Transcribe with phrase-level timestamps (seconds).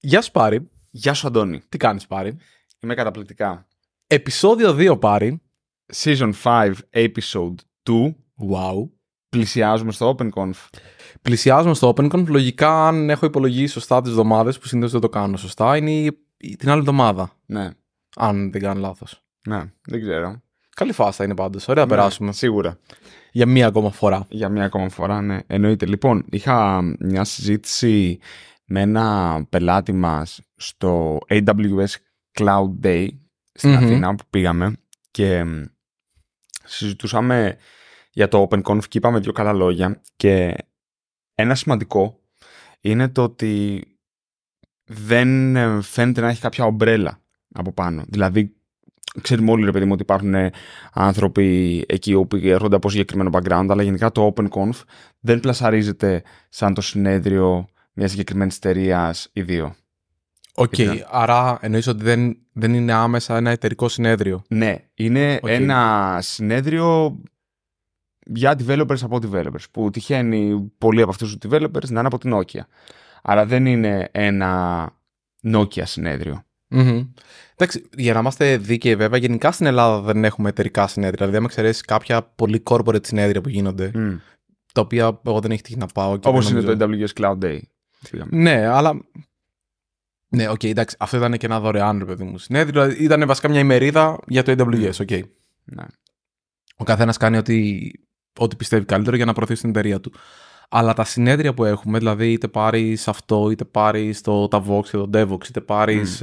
[0.00, 0.68] Γεια σου Πάρη.
[0.90, 1.60] Γεια σου, Αντώνη.
[1.68, 2.36] Τι κάνεις Πάρη;
[2.80, 3.66] Είμαι καταπληκτικά.
[4.06, 5.40] Επισόδιο 2 Πάρη.
[5.94, 8.14] Season 5, episode 2.
[8.52, 8.88] Wow.
[9.28, 10.50] Πλησιάζουμε στο OpenConf.
[11.22, 12.24] Πλησιάζουμε στο OpenConf.
[12.26, 16.18] Λογικά, αν έχω υπολογίσει σωστά τις εβδομάδες, που συνήθως δεν το κάνω σωστά, είναι η-
[16.36, 17.30] η- την άλλη εβδομάδα.
[17.46, 17.70] Ναι,
[18.16, 19.22] Αν δεν κάνω λάθος.
[19.48, 20.42] ναι, δεν ξέρω.
[20.76, 21.68] Καλή φάστα είναι πάντως.
[21.68, 22.28] Ωραία, να περάσουμε.
[22.28, 22.78] Ναι, σίγουρα.
[23.32, 24.26] Για μία ακόμα φορά.
[24.28, 25.38] Για μία ακόμα φορά, ναι.
[25.46, 25.86] Εννοείται.
[25.86, 28.18] Λοιπόν, είχα μια συζήτηση
[28.70, 31.94] με ένα πελάτη μας στο AWS
[32.38, 33.08] Cloud Day
[33.52, 33.76] στην Μμμ.
[33.76, 34.76] Αθήνα που πήγαμε
[35.10, 35.64] και μ,
[36.64, 37.56] συζητούσαμε
[38.12, 40.54] για το OpenConf και είπαμε δύο καλά λόγια και
[41.34, 42.20] ένα σημαντικό
[42.80, 43.82] είναι το ότι
[44.84, 48.04] δεν ε, φαίνεται να έχει κάποια ομπρέλα από πάνω.
[48.08, 48.56] Δηλαδή,
[49.20, 50.50] ξέρουμε όλοι ρε παιδί μου ότι υπάρχουν ε,
[50.92, 54.82] άνθρωποι εκεί όπου έρχονται από συγκεκριμένο background, αλλά γενικά το OpenConf
[55.20, 57.68] δεν πλασαρίζεται σαν το συνέδριο
[57.98, 59.74] μια συγκεκριμένη εταιρεία ή δύο.
[60.54, 60.70] Οκ.
[60.70, 61.08] Κοίτα.
[61.10, 64.42] Άρα εννοείς ότι δεν, δεν είναι άμεσα ένα εταιρικό συνέδριο.
[64.48, 65.48] Ναι, είναι Οκ.
[65.50, 67.18] ένα συνέδριο
[68.26, 72.32] για developers από developers, που τυχαίνει πολλοί από αυτούς τους developers να είναι από την
[72.34, 72.60] Nokia.
[73.22, 74.90] Αλλά δεν είναι ένα
[75.52, 76.42] Nokia συνέδριο.
[76.68, 77.02] Μμμ.
[77.56, 81.18] Εντάξει, για να είμαστε δίκαιοι, βέβαια, γενικά στην Ελλάδα δεν έχουμε εταιρικά συνέδρια.
[81.18, 83.90] Δηλαδή, αν εξαιρέσεις κάποια πολύ corporate συνέδρια που γίνονται,
[84.72, 86.16] τα οποία εγώ δεν έχει τύχει να πάω.
[86.16, 87.58] και Όπως δεν είναι νομίζω- το AWS Cloud Day.
[88.10, 88.30] Πήγαμε.
[88.32, 89.00] Ναι, αλλά.
[90.28, 90.96] Ναι, οκ, εντάξει.
[90.98, 92.82] Αυτό ήταν και ένα δωρεάν, ρε παιδί μου, συνέδριο.
[92.82, 95.10] Δηλαδή, Ήταν βασικά μια ημερίδα για το AWS, οκ.
[95.64, 95.84] Ναι.
[96.76, 97.90] Ο καθένας κάνει ό,τι,
[98.38, 100.12] ό,τι πιστεύει καλύτερο για να προωθήσει την εταιρεία του.
[100.68, 105.10] Αλλά τα συνέδρια που έχουμε, δηλαδή είτε πάρεις αυτό, είτε πάρεις τα Voxxed και το
[105.12, 106.22] Devoxx, είτε πάρεις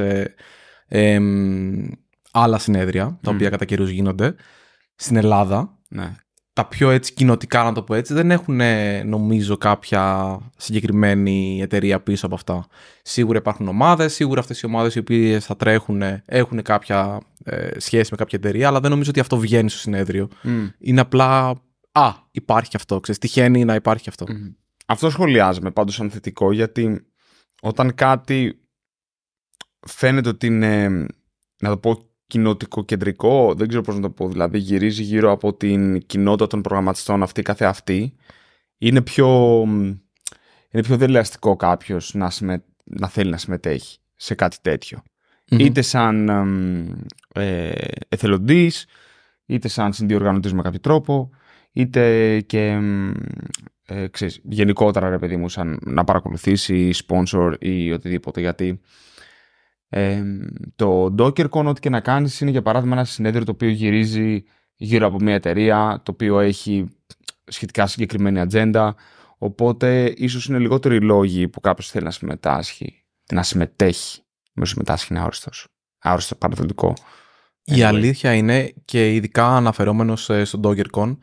[2.31, 3.35] άλλα συνέδρια, τα Μμ.
[3.35, 4.35] οποία κατά καιρούς γίνονται
[4.95, 6.15] στην Ελλάδα, ναι.
[6.55, 12.01] Τα πιο έτσι κοινοτικά, να το πω έτσι, δεν έχουν ε, νομίζω κάποια συγκεκριμένη εταιρεία
[12.01, 12.67] πίσω από αυτά.
[13.01, 17.79] Σίγουρα υπάρχουν ομάδες, σίγουρα αυτές οι ομάδες οι οποίες θα τρέχουν ε, έχουν κάποια ε,
[17.79, 20.27] σχέση με κάποια εταιρεία, αλλά δεν νομίζω ότι αυτό βγαίνει στο συνέδριο.
[20.41, 20.67] Μμ.
[20.79, 21.47] Είναι απλά,
[21.91, 24.25] α, υπάρχει αυτό, ξέρεις, τυχαίνει να υπάρχει αυτό.
[24.29, 24.51] Μμμ.
[24.85, 27.05] Αυτό σχολιάζουμε πάντως σαν θετικό γιατί
[27.61, 28.59] όταν κάτι
[29.87, 30.89] φαίνεται ότι είναι,
[31.61, 35.53] να το πω, κοινοτικό κεντρικό, δεν ξέρω πώς να το πω, δηλαδή γυρίζει γύρω από
[35.53, 38.15] την κοινότητα των προγραμματιστών αυτή καθε αυτή,
[38.77, 39.61] είναι πιο,
[40.71, 45.03] είναι πιο δελεαστικό κάποιος να, συμμε- να θέλει να συμμετέχει σε κάτι τέτοιο.
[45.51, 45.59] Μμμ.
[45.59, 46.91] Είτε σαν εμ,
[47.33, 47.71] ε,
[48.09, 48.85] εθελοντής,
[49.45, 51.29] είτε σαν συνδιοργανωτής με κάποιο τρόπο,
[51.71, 53.11] είτε και εμ,
[53.85, 58.81] ε, ξέρεις, γενικότερα ρε παιδί μου σαν να παρακολουθήσει sponsor ή οτιδήποτε γιατί
[59.89, 60.23] ε,
[60.75, 64.43] το DockerCon ό,τι και να κάνεις είναι για παράδειγμα ένα συνέδριο το οποίο γυρίζει
[64.75, 66.87] γύρω από μια εταιρεία το οποίο έχει
[67.43, 68.95] σχετικά συγκεκριμένη ατζέντα
[69.37, 74.21] οπότε ίσως είναι λιγότεροι λόγοι που κάποιος θέλει να συμμετάσχει να συμμετέχει
[74.53, 75.67] με συμμετάσχει είναι άριστος
[75.99, 76.93] άριστο παραθετικό
[77.63, 77.81] Η Anyway.
[77.81, 81.17] αλήθεια είναι και ειδικά αναφερόμενος ε, στο DoggerCon,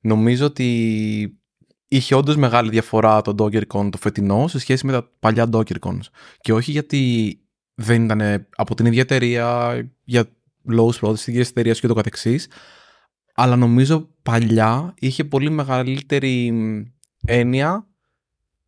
[0.00, 1.40] νομίζω ότι
[1.88, 6.00] είχε όντως μεγάλη διαφορά το DoggerCon το φετινό σε σχέση με τα παλιά DoggerCons.
[6.40, 7.40] Και όχι γιατί
[7.78, 10.24] δεν ήταν από την ίδια εταιρεία, για
[10.62, 12.48] λόγους πρόοδος της ίδιας εταιρείας και το καθεξής,
[13.34, 16.82] αλλά νομίζω παλιά είχε πολύ μεγαλύτερη μ,
[17.26, 17.86] έννοια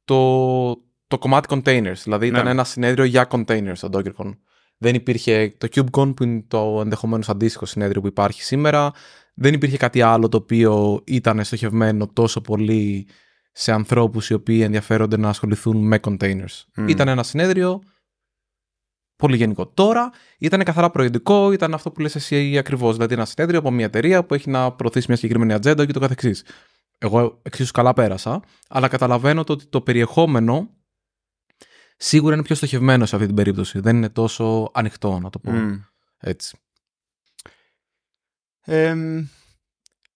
[0.04, 0.70] το,
[1.06, 2.00] το κομμάτι containers.
[2.02, 2.50] Δηλαδή ήταν Ναι.
[2.50, 4.36] ένα συνέδριο για containers στο DockerCon.
[4.78, 8.90] Δεν υπήρχε το KubeCon που είναι το ενδεχομένως αντίστοιχο συνέδριο που υπάρχει σήμερα.
[9.34, 13.06] Δεν υπήρχε κάτι άλλο το οποίο ήταν στοχευμένο τόσο πολύ
[13.52, 16.64] σε ανθρώπους οι οποίοι ενδιαφέρονται να ασχοληθούν με containers.
[16.76, 16.88] Μμ.
[16.88, 17.80] Ήταν ένα συνέδριο
[19.18, 19.66] πολύ γενικό.
[19.66, 22.94] Τώρα ήταν καθαρά προϊόντικό, ήταν αυτό που λες εσύ ακριβώς.
[22.94, 26.00] Δηλαδή ένα συνέδριο από μια εταιρεία που έχει να προωθήσει μια συγκεκριμένη ατζέντα και το
[26.00, 26.44] καθεξής.
[26.98, 30.70] Εγώ εξίσου καλά πέρασα, αλλά καταλαβαίνω το ότι το περιεχόμενο
[31.96, 33.80] σίγουρα είναι πιο στοχευμένο σε αυτή την περίπτωση.
[33.80, 35.80] Δεν είναι τόσο ανοιχτό, να το πω Μμ.
[36.18, 36.58] έτσι.
[38.60, 39.26] Εμ,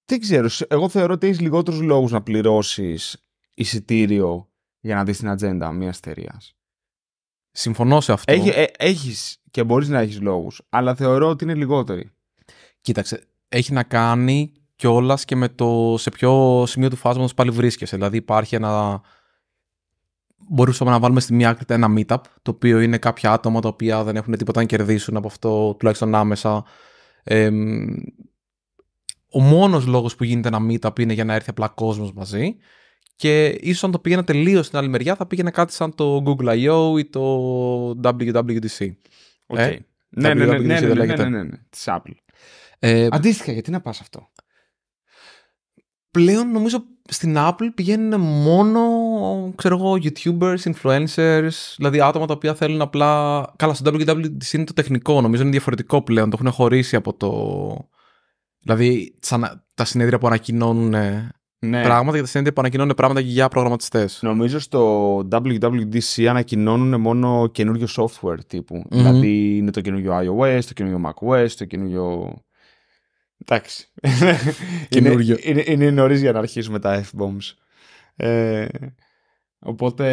[0.05, 0.49] δεν ξέρω.
[0.49, 5.73] σ- Εγώ θεωρώ ότι έχεις λιγότερους λόγους να πληρώσεις εισιτήριο για να δεις την ατζέντα
[5.73, 6.57] μιας εταιρείας.
[7.53, 8.33] Συμφωνώ σε αυτό.
[8.33, 12.11] Έχει, ε, έχεις και μπορείς να έχεις λόγους, αλλά θεωρώ ότι είναι λιγότεροι.
[12.81, 17.97] Κοίταξε, έχει να κάνει κιόλας και με το σε ποιο σημείο του φάσματος πάλι βρίσκεσαι.
[17.97, 19.01] Δηλαδή υπάρχει ένα...
[20.49, 24.05] Μπορούσαμε να βάλουμε στη μία άκρη ένα meetup, το οποίο είναι κάποια άτομα τα οποία
[24.05, 26.65] δεν έχουν τίποτα να κερδίσουν από αυτό, τουλάχιστον άμεσα.
[27.23, 27.87] Εμ,
[29.29, 32.57] ο μόνος λόγος που γίνεται ένα meetup είναι για να έρθει απλά κόσμος μαζί
[33.17, 36.49] και ίσως αν το πήγαινε τελείως στην άλλη μεριά θα πήγαινε κάτι σαν το Google
[36.49, 38.93] I/O ή το WWDC.
[39.47, 39.59] Οκ.
[39.59, 41.23] Ε, ναι, ναι, ναι, ναι, WWDC ναι, δεν ναι, λέγεται.
[41.23, 42.15] ναι, ναι, ναι, της Apple.
[42.79, 44.31] Ε, Αντίστοιχα, γιατί να πας αυτό;
[46.11, 48.81] πλέον νομίζω στην Apple πηγαίνουν μόνο,
[49.57, 53.45] ξέρω εγώ, YouTubers, influencers, δηλαδή άτομα τα οποία θέλουν απλά...
[53.57, 57.89] Καλά, στο WWDC είναι το τεχνικό, νομίζω είναι διαφορετικό πλέον, το έχουν χωρίσει από το...
[58.59, 60.95] Δηλαδή, σαν τα συνέδρια που ανακοινώνουν
[61.67, 61.83] Ναι.
[61.83, 64.19] πράγματα και τα συνέδρια που ανακοινώνουν πράγματα και για προγραμματιστές.
[64.23, 68.85] Νομίζω στο WWDC ανακοινώνουν μόνο καινούριο software τύπου.
[68.89, 72.35] Δηλαδή είναι το καινούριο iOS, το καινούριο macOS, το καινούριο...
[73.39, 73.89] Εντάξει.
[74.89, 75.37] Καινούριο.
[75.41, 77.55] είναι, είναι, είναι νωρίς για να αρχίσουμε τα F-bombs.
[78.17, 78.67] Ε,
[79.59, 80.07] οπότε...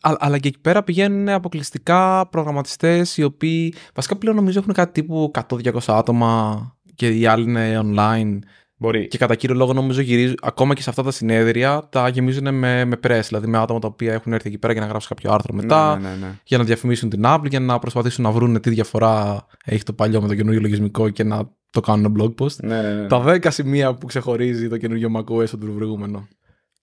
[0.00, 4.92] Α- αλλά και εκεί πέρα πηγαίνουν αποκλειστικά προγραμματιστές οι οποίοι βασικά πλέον νομίζω έχουν κάτι
[4.92, 6.60] τύπου 100-200 άτομα
[6.94, 8.38] και οι άλλοι είναι online
[8.78, 9.08] Μπορεί.
[9.08, 12.84] και κατά κύριο λόγο νομίζω γυρίζουν ακόμα και σε αυτά τα συνέδρια τα γεμίζουν με,
[12.84, 15.32] με press, δηλαδή με άτομα τα οποία έχουν έρθει εκεί πέρα για να γράψουν κάποιο
[15.32, 16.32] άρθρο μετά, Ναι, ναι, ναι, ναι.
[16.44, 20.22] για να διαφημίσουν την Apple, για να προσπαθήσουν να βρουν τι διαφορά έχει το παλιό
[20.22, 22.56] με το καινούργιο λογισμικό και να το κάνουν blog post.
[22.56, 23.06] Ναι, ναι, ναι.
[23.06, 26.28] Τα 10 σημεία που ξεχωρίζει το καινούργιο macOS από το προηγούμενο.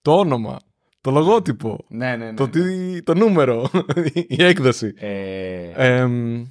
[0.02, 0.60] Το όνομα,
[1.02, 2.34] το λογότυπο, ναι, ναι, ναι.
[2.34, 3.70] το, τι, το νούμερο,
[4.28, 4.94] η έκδοση.
[4.96, 6.44] Ε, Εμ,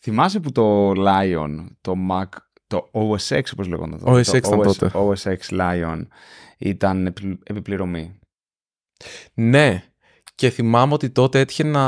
[0.00, 2.28] θυμάσαι που το Lion, το Mac,
[2.74, 4.10] το OS X όπως λέγονταν τότε.
[4.10, 4.90] OS X το ήταν τότε.
[4.94, 6.02] OS X Lion
[6.58, 8.18] ήταν επι- επιπληρωμή.
[9.34, 9.82] ναι,
[10.34, 11.80] και θυμάμαι ότι τότε έτυχε να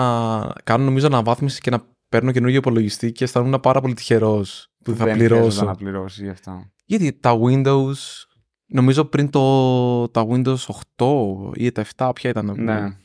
[0.64, 5.04] κάνω νομίζω αναβάθμιση και να παίρνω καινούργιο υπολογιστή και αισθανόμουν πάρα πολύ τυχερός που θα
[5.04, 5.64] Δεν χρειάζεται πληρώσω.
[5.64, 6.64] να πληρώσεις γι' αυτό.
[6.84, 7.94] Γιατί τα Windows,
[8.66, 10.56] νομίζω πριν το τα Windows
[10.96, 12.54] 8 ή τα 7, ποια ήταν.
[12.58, 12.96] Ναι.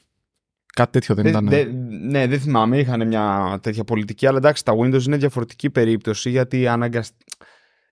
[0.73, 1.47] Κάτι τέτοιο δεν Δε- ήταν.
[1.49, 1.65] δε-
[2.09, 6.67] ναι, δεν θυμάμαι, είχαν μια τέτοια πολιτική, αλλά εντάξει, τα Windows είναι διαφορετική περίπτωση γιατί
[6.67, 7.11] αναγκασ...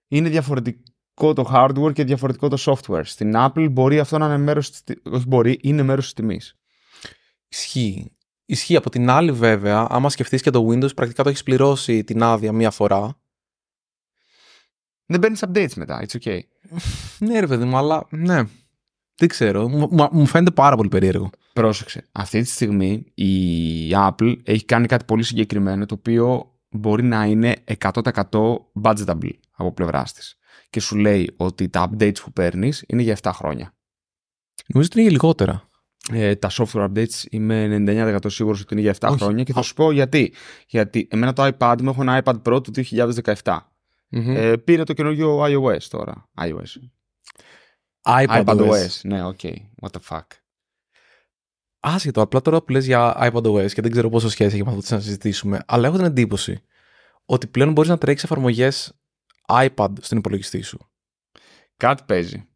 [0.10, 3.02] είναι διαφορετικό το hardware και διαφορετικό το software.
[3.06, 4.84] Στην Apple μπορεί αυτό να είναι μέρος της...
[4.84, 6.56] τη- Όχι μπορεί, είναι μέρος της τιμής.
[7.50, 8.12] Ισχύει.
[8.46, 8.76] Ισχύει.
[8.76, 12.52] Από την άλλη, βέβαια, άμα σκεφτείς και το Windows, πρακτικά το έχεις πληρώσει την άδεια
[12.52, 13.22] μία φορά.
[15.06, 16.40] Δεν παίρνεις updates μετά, it's okay.
[17.20, 18.44] Ναι, ρε παιδί μου, αλλά ναι.
[19.16, 19.70] Δεν ξέρω.
[19.70, 21.30] Μου, μου- μου φαίνεται πάρα πολύ περίεργο.
[21.54, 22.08] Πρόσεξε.
[22.12, 27.56] Αυτή τη στιγμή η Apple έχει κάνει κάτι πολύ συγκεκριμένο το οποίο μπορεί να είναι
[27.80, 27.94] 100%
[28.82, 30.38] budgetable από πλευράς της.
[30.70, 33.74] Και σου λέει ότι τα updates που παίρνεις είναι για 7 χρόνια.
[34.68, 35.70] Νομίζω ότι είναι για λιγότερα.
[36.12, 39.18] Ε, τα software updates είμαι 99% σίγουρος ότι είναι για 7 Όχι.
[39.18, 40.34] χρόνια και θα σου πω γιατί.
[40.68, 42.72] Γιατί εμένα το iPad μου έχω ένα iPad Pro του
[43.44, 43.58] 2017.
[44.10, 44.36] Μμμ.
[44.36, 46.30] Ε, πήρε το καινούργιο iOS τώρα.
[46.42, 46.76] iOS.
[48.06, 48.44] iPadOS.
[48.46, 49.00] iPadOS.
[49.04, 49.40] Ναι, οκ.
[49.82, 50.26] What the fuck.
[51.80, 54.82] Άσχετο, απλά τώρα που λες για iPadOS και δεν ξέρω πόσο σχέση έχει με αυτό
[54.82, 56.62] που να συζητήσουμε, αλλά έχω την εντύπωση
[57.26, 58.94] ότι πλέον μπορείς να τρέξεις εφαρμογές
[59.48, 60.90] iPad στον υπολογιστή σου.
[61.78, 62.48] Κάτι παίζει.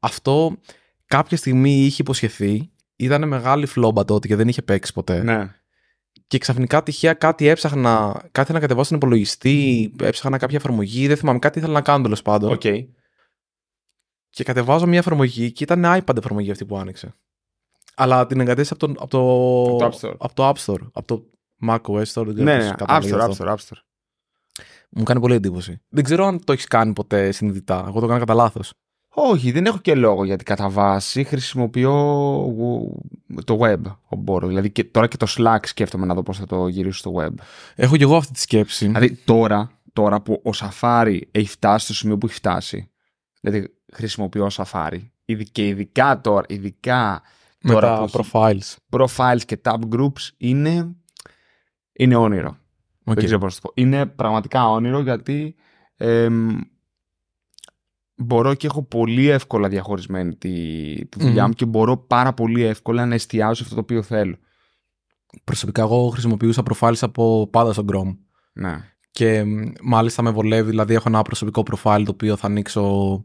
[0.00, 0.56] Αυτό
[1.06, 5.22] κάποια στιγμή είχε υποσχεθεί, ήταν μεγάλη φλόπα τότε και δεν είχε παίξει ποτέ.
[5.22, 5.54] Ναι.
[6.26, 11.38] Και ξαφνικά τυχαία κάτι έψαχνα, κάτι να κατεβάσω στον υπολογιστή, έψαχνα κάποια εφαρμογή, δεν θυμάμαι,
[11.38, 12.52] κάτι ήθελα να κάνω τέλος πάντων.
[12.52, 12.60] Οκ.
[14.30, 17.14] Και κατεβάζω μια εφαρμογή και ήταν iPad εφαρμογή αυτή που άνοιξε.
[17.98, 20.14] Αλλά την εγκατέστησα από το, από το, Από το App Store.
[20.18, 20.88] από το App Store.
[20.92, 21.24] Από το
[21.66, 22.26] macOS Store.
[22.26, 22.70] Δεν ξέρω Ναι, πώς ναι.
[22.72, 23.44] App καταλήγει Store, App αυτό.
[23.44, 23.78] Store, App Store.
[24.90, 25.80] Μου κάνει πολύ εντύπωση.
[25.88, 27.84] Δεν ξέρω αν το έχεις κάνει ποτέ συνειδητά.
[27.88, 28.72] Εγώ το έκανα κατά λάθος.
[29.18, 31.92] Όχι, δεν έχω και λόγο γιατί κατά βάση χρησιμοποιώ
[33.44, 33.76] το web
[34.08, 34.46] ο μπορώ.
[34.46, 37.30] Δηλαδή και, τώρα και το Slack σκέφτομαι να δω πώς θα το γυρίσω στο web.
[37.74, 38.86] Έχω κι εγώ αυτή τη σκέψη.
[38.86, 42.90] Δηλαδή τώρα, τώρα που ο Safari έχει φτάσει στο σημείο που έχει φτάσει,
[43.40, 47.22] δηλαδή χρησιμοποιώ Safari, ειδι- και ειδικά τώρα, ειδικά
[47.66, 48.74] με τώρα τα που έχει profiles.
[48.90, 50.96] profiles και tab groups, είναι,
[51.92, 52.56] είναι όνειρο.
[53.04, 53.14] Οκ.
[53.14, 53.82] Δεν ξέρω πώς να το πω.
[53.82, 55.54] Είναι πραγματικά όνειρο γιατί
[55.96, 56.58] εμ,
[58.14, 60.50] μπορώ και έχω πολύ εύκολα διαχωρισμένη τη,
[61.08, 61.48] τη δουλειά Μμμ.
[61.48, 64.36] μου και μπορώ πάρα πολύ εύκολα να εστιάσω σε αυτό το οποίο θέλω.
[65.44, 68.16] Προσωπικά εγώ χρησιμοποιούσα profiles από πάντα στο Chrome.
[68.52, 68.90] Ναι.
[69.10, 73.24] Και μ, μάλιστα με βολεύει, δηλαδή έχω ένα προσωπικό profile το οποίο θα ανοίξω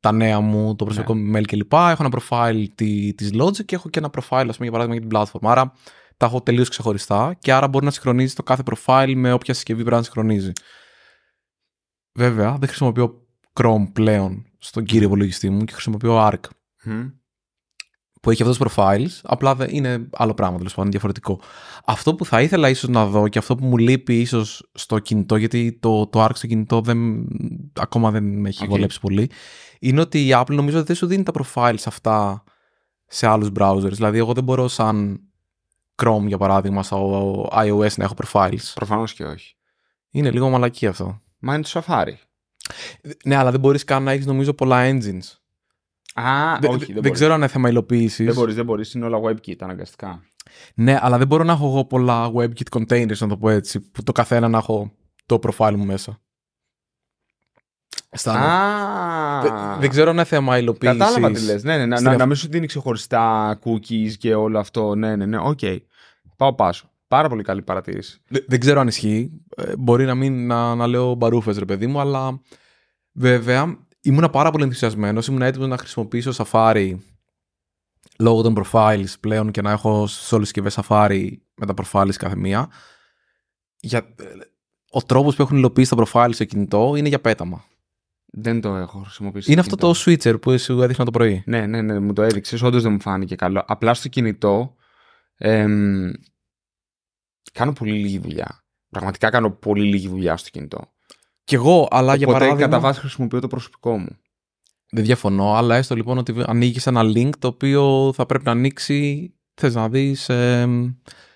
[0.00, 1.20] τα νέα μου, το προσωπικό Ναι.
[1.20, 1.72] μου mail κλπ.
[1.72, 5.00] Έχω ένα profile τη, της Logic και έχω και ένα profile, ας πούμε, για παράδειγμα
[5.00, 5.50] για την platform.
[5.50, 5.72] Άρα
[6.16, 9.80] τα έχω τελείως ξεχωριστά και άρα μπορεί να συγχρονίζει το κάθε profile με όποια συσκευή
[9.80, 10.52] πρέπει να συγχρονίζει.
[12.14, 13.26] Βέβαια, δεν χρησιμοποιώ
[13.60, 16.40] Chrome πλέον στον κύριο υπολογιστή μου και χρησιμοποιώ Arc
[16.84, 17.08] Μμ.
[18.20, 21.40] Που έχει αυτός profiles, απλά δεν είναι άλλο πράγμα, τέλος πάντων, διαφορετικό.
[21.84, 25.36] Αυτό που θα ήθελα ίσως να δω και αυτό που μου λείπει ίσως στο κινητό,
[25.36, 27.26] γιατί το, το Arc στο κινητό δεν,
[27.80, 28.68] ακόμα δεν με έχει Οκ.
[28.68, 29.30] βολέψει πολύ,
[29.80, 32.44] είναι ότι η Apple νομίζω ότι δεν σου δίνει τα profiles αυτά
[33.06, 33.92] σε άλλους browsers.
[33.92, 35.20] Δηλαδή, εγώ δεν μπορώ σαν
[36.02, 38.72] Chrome, για παράδειγμα, στο iOS να έχω profiles.
[38.74, 39.54] Προφανώς και όχι.
[40.10, 41.20] Είναι λίγο μαλακία αυτό.
[41.38, 42.14] Μα είναι το Safari.
[43.24, 45.39] Ναι, αλλά δεν μπορείς καν να έχεις νομίζω πολλά engines.
[46.14, 47.10] Α, Δε- όχι, δε- δεν, δεν μπορείς.
[47.10, 48.26] ξέρω αν είναι θέμα υλοποίησης.
[48.26, 48.94] Δεν μπορείς, δεν μπορείς.
[48.94, 50.22] Είναι όλα WebKit αναγκαστικά.
[50.74, 54.02] Ναι, αλλά δεν μπορώ να έχω εγώ πολλά WebKit containers, να το πω έτσι, που
[54.02, 54.92] το καθένα να έχω
[55.26, 56.18] το profile μου μέσα.
[58.10, 58.44] Αισθάνομαι.
[58.46, 60.98] Α, Δεν, δεν ξέρω αν είναι θέμα υλοποίησης.
[60.98, 61.62] Κατάλαβα τι λες.
[61.62, 64.94] Ναι, ναι, να, Στην να, εφ- να μην σου δίνει ξεχωριστά cookies και όλο αυτό.
[64.94, 65.38] Ναι, ναι, ναι.
[65.38, 65.58] Οκ.
[66.36, 66.90] Πάω πάσο.
[67.08, 68.20] Πάρα πολύ καλή παρατήρηση.
[68.46, 69.30] Δεν ξέρω αν ισχύει.
[69.56, 72.40] Ε, Μπορεί να μην να, να λέω μπαρούφες, ρε παιδί μου, αλλά
[73.12, 75.26] βέβαια ήμουνα πάρα πολύ ενθουσιασμένος.
[75.26, 76.96] Ήμουν έτοιμος να χρησιμοποιήσω Safari
[78.18, 82.14] λόγω των profiles πλέον και να έχω σε όλες τις συσκευές Safari με τα profiles
[82.16, 82.70] κάθε μία.
[83.80, 84.24] Για, ε,
[84.90, 87.64] ο τρόπος που έχουν υλοποιήσει τα profiles στο κινητό είναι για πέταμα.
[88.32, 89.52] Δεν το έχω χρησιμοποιήσει.
[89.52, 90.30] Είναι στο αυτό το κινητό.
[90.30, 91.42] switcher που σου έδειχνα το πρωί.
[91.46, 92.62] Ναι, ναι, ναι, μου το έδειξες.
[92.62, 93.64] Όντως δεν μου φάνηκε καλό.
[93.66, 94.74] Απλά στο κινητό
[95.36, 96.10] εμ,
[97.52, 98.64] κάνω πολύ λίγη δουλειά.
[98.88, 100.92] Πραγματικά κάνω πολύ λίγη δουλειά στο κινητό.
[101.50, 102.70] Κι εγώ, αλλά για Οπότε παράδειγμα.
[102.70, 104.08] κατά βάση χρησιμοποιώ το προσωπικό μου.
[104.92, 109.32] Δεν διαφωνώ, αλλά έστω λοιπόν ότι ανοίγεις ένα link το οποίο θα πρέπει να ανοίξει.
[109.60, 110.28] Θες να δεις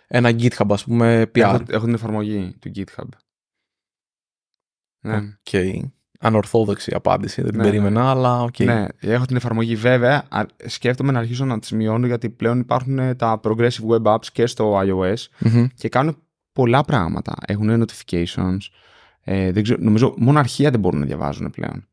[0.06, 1.38] ένα GitHub, ας πούμε, PR.
[1.40, 3.08] Έχω, έχω την εφαρμογή του GitHub.
[5.04, 5.16] Ναι.
[5.16, 5.84] Οκ.
[6.20, 7.70] Ανορθόδοξη απάντηση, δεν την Ναι, ναι.
[7.70, 8.58] περίμενα, αλλά οκ.
[8.58, 10.26] Ναι, έχω την εφαρμογή βέβαια.
[10.30, 14.26] α- Σκέφτομαι να αρχίσω να τις μειώνω γιατί πλέον υπάρχουν ε, τα progressive web apps
[14.32, 15.66] και στο iOS Μμμ.
[15.74, 16.16] και κάνουν
[16.52, 17.34] πολλά πράγματα.
[17.46, 18.58] Έχουν notifications.
[19.24, 21.88] Ε, δεν ξέρω, νομίζω μόνο αρχεία δεν μπορούν να διαβάζουν πλέον.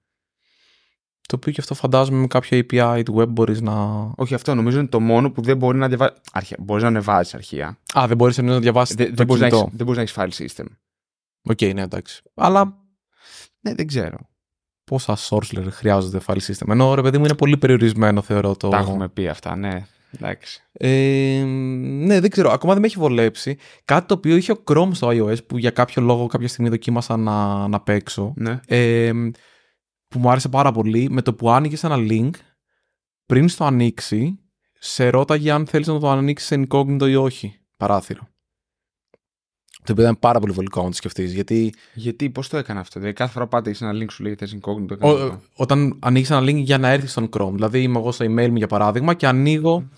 [1.28, 3.74] Το οποίο και αυτό φαντάζομαι με κάποια API του web μπορείς να.
[4.16, 6.14] Όχι αυτό, νομίζω είναι το μόνο που δεν μπορεί να διαβάζει.
[6.32, 6.58] Αρχεία.
[6.60, 7.78] Μπορείς να ανεβάζεις αρχεία.
[8.00, 8.96] Α, δεν μπορείς να διαβάσεις.
[8.96, 9.66] Δεν, το δεν μπορείς να, κινητό.
[9.68, 10.66] έχεις- δεν μπορείς να έχεις file system.
[11.44, 12.22] Οκ, ναι, εντάξει.
[12.34, 12.78] Αλλά
[13.60, 14.18] Ναι, δεν ξέρω.
[14.84, 16.68] πόσα use cases χρειάζονται file system.
[16.70, 18.70] Ενώ ρε παιδί μου είναι πολύ περιορισμένο, θεωρώ το.
[18.70, 19.86] Τα έχουμε πει αυτά, ναι.
[20.12, 20.64] Εντάξει.
[20.74, 21.44] Ε,
[21.86, 22.52] ναι, δεν ξέρω.
[22.52, 23.58] Ακόμα δεν με έχει βολέψει.
[23.86, 27.18] Κάτι το οποίο είχε ο Chrome στο iOS που για κάποιο λόγο κάποια στιγμή δοκίμασα
[27.18, 28.34] να, να παίξω.
[28.36, 28.60] Ναι.
[28.68, 29.12] Ε,
[30.08, 31.10] που μου άρεσε πάρα πολύ.
[31.10, 32.32] Με το που άνοιγε ένα link,
[33.26, 34.40] πριν στο ανοίξει,
[34.80, 37.60] σε ρώταγε αν θέλεις να το ανοίξεις σε incognito ή όχι.
[37.78, 38.30] Παράθυρο.
[39.84, 41.34] Το οποίο ήταν πάρα πολύ βολικό να το σκεφτείς.
[41.34, 44.36] Γιατί Γιατί, πώς το έκανα αυτό; Δηλαδή, κάθε φορά πάτε έχεις ένα link σου λέει
[44.36, 44.90] θες incognito.
[44.90, 45.42] ο, έκανα αυτό.
[45.56, 48.56] όταν ανοίγει ένα link για να έρθεις στον Chrome, δηλαδή είμαι εγώ στο email μου
[48.56, 49.90] για παράδειγμα και ανοίγω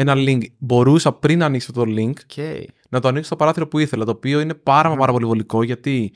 [0.00, 0.42] ένα link.
[0.58, 2.44] Μπορούσα πριν ανοίξω το link Οκ.
[2.88, 5.62] να το ανοίξω στο παράθυρο που ήθελα, το οποίο είναι πάρα, μα πάρα πολύ βολικό
[5.62, 6.12] γιατί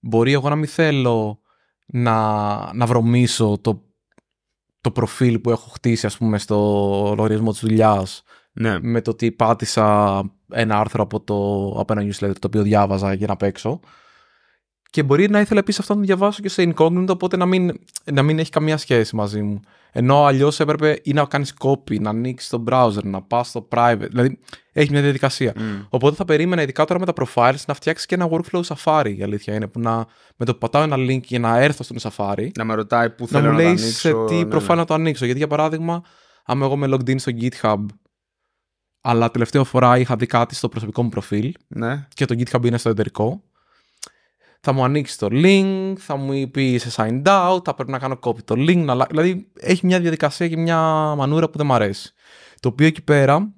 [0.00, 1.40] μπορεί εγώ να μην θέλω
[1.86, 3.82] να, να βρωμίσω το,
[4.80, 6.56] το προφίλ που έχω χτίσει ας πούμε στο
[7.16, 8.78] λογαριασμό της δουλειάς Ναι.
[8.80, 10.20] με το ότι πάτησα
[10.52, 13.80] ένα άρθρο από, το, από ένα newsletter το οποίο διάβαζα για να παίξω
[14.96, 17.80] και μπορεί να ήθελα επίσης αυτό να το διαβάσω και σε incognito οπότε να μην,
[18.12, 19.60] να μην έχει καμία σχέση μαζί μου
[19.92, 24.06] ενώ αλλιώς έπρεπε ή να κάνεις copy, να ανοίξεις το browser, να πας στο private
[24.08, 24.38] δηλαδή
[24.72, 25.62] έχει μια διαδικασία Μμ.
[25.88, 29.14] Οπότε θα περίμενα, ειδικά τώρα με τα profiles, να φτιάξεις και ένα workflow Safari.
[29.16, 31.96] Η αλήθεια είναι που να, με το που πατάω ένα link για να έρθω στον
[32.00, 34.24] Safari, Να με ρωτάει πού να θέλω μου να, το λέει σε ανοίξω.
[34.24, 34.74] τι ναι, profile ναι.
[34.74, 35.24] να το ανοίξω.
[35.24, 36.02] Γιατί για παράδειγμα,
[36.44, 37.84] άμα εγώ με logged in στο GitHub,
[39.00, 42.06] αλλά τελευταία φορά είχα δει κάτι στο προσωπικό μου προφίλ Ναι.
[42.14, 43.42] και το GitHub είναι στο εταιρικό,
[44.68, 48.18] θα μου ανοίξει το link, θα μου πει είσαι signed out, θα πρέπει να κάνω
[48.22, 48.76] copy το link.
[48.76, 48.92] Να...
[48.92, 50.78] αλλα- Δηλαδή έχει μια διαδικασία και μια
[51.16, 52.12] μανούρα που δεν μ' αρέσει.
[52.60, 53.52] Το οποίο εκεί πέρα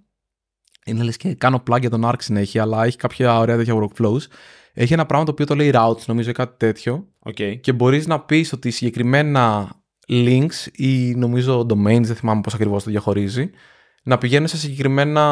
[0.84, 4.20] είναι λες και κάνω plug για τον ARC συνέχεια, αλλά έχει κάποια ωραία τέτοια workflows.
[4.72, 7.08] Έχει ένα πράγμα το οποίο το λέει routes, νομίζω ή κάτι τέτοιο.
[7.18, 7.36] Οκ.
[7.60, 9.72] Και μπορείς να πεις ότι συγκεκριμένα
[10.08, 13.50] links ή νομίζω domains, δεν θυμάμαι πώς ακριβώς το διαχωρίζει,
[14.02, 15.22] να πηγαίνουν σε συγκεκριμένα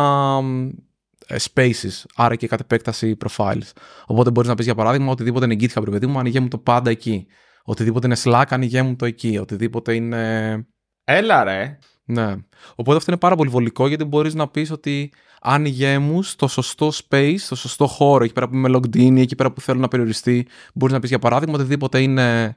[0.41, 0.73] μ, ε,
[1.29, 3.71] spaces, άρα και κατ' επέκταση profiles.
[4.07, 6.59] Οπότε μπορείς να πεις για παράδειγμα οτιδήποτε είναι GitHub, ρε παιδί μου, ανοιγέ μου το
[6.59, 7.27] πάντα εκεί.
[7.65, 9.39] Οτιδήποτε είναι Slack, ανοιγέ μου το εκεί.
[9.39, 10.67] Οτιδήποτε είναι
[11.05, 11.79] Έλα ρε.
[12.05, 12.35] ναι.
[12.75, 16.91] Οπότε αυτό είναι πάρα πολύ βολικό γιατί μπορείς να πεις ότι άνοιγε μου στο σωστό
[17.09, 19.81] space, στο σωστό χώρο, εκεί πέρα που είμαι logged in ή εκεί πέρα που θέλω
[19.81, 20.47] να περιοριστεί.
[20.75, 22.57] Μπορείς να πεις για παράδειγμα οτιδήποτε είναι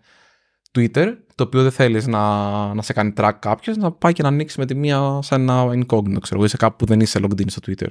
[0.71, 4.27] Twitter, το οποίο δεν θέλεις να, να σε κάνει track κάποιος, να πάει και να
[4.27, 7.19] ανοίξει με τη μία σε ένα incognito, ξέρω εγώ, ή σε κάπου που δεν είσαι
[7.23, 7.87] logged in στο Twitter.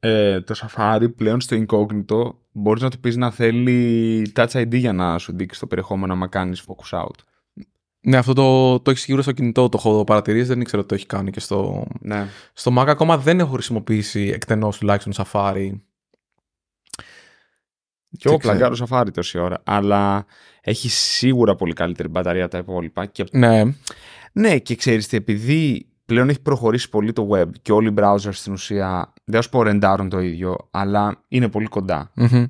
[0.00, 4.92] Ε, το Safari πλέον στο incognito μπορείς να του πεις να θέλει Touch ID για
[4.92, 7.18] να σου δείξει το περιεχόμενο άμα κάνεις focus out.
[8.00, 10.94] Ναι, αυτό το, το έχεις σίγουρα στο κινητό, το έχω παρατηρήσει, δεν ήξερα ότι το
[10.94, 12.26] έχει κάνει και στο, Ναι.
[12.52, 12.84] στο Mac.
[12.88, 15.70] Ακόμα δεν έχω χρησιμοποιήσει εκτενώς τουλάχιστον Safari.
[18.10, 18.38] Και εγώ Δεν ξέρω.
[18.38, 19.60] πλαγκάρω Safari τόση ώρα.
[19.64, 20.26] Αλλά
[20.60, 23.06] έχει σίγουρα πολύ καλύτερη μπαταρία από τα υπόλοιπα.
[23.06, 23.24] Και...
[23.32, 23.62] Ναι,
[24.32, 28.28] Ναι, και ξέρεις τι, επειδή πλέον έχει προχωρήσει πολύ το web και όλοι οι browsers
[28.32, 32.10] στην ουσία δεν θα σου πω ρεντάρουν το ίδιο, αλλά είναι πολύ κοντά.
[32.14, 32.44] Μμμ.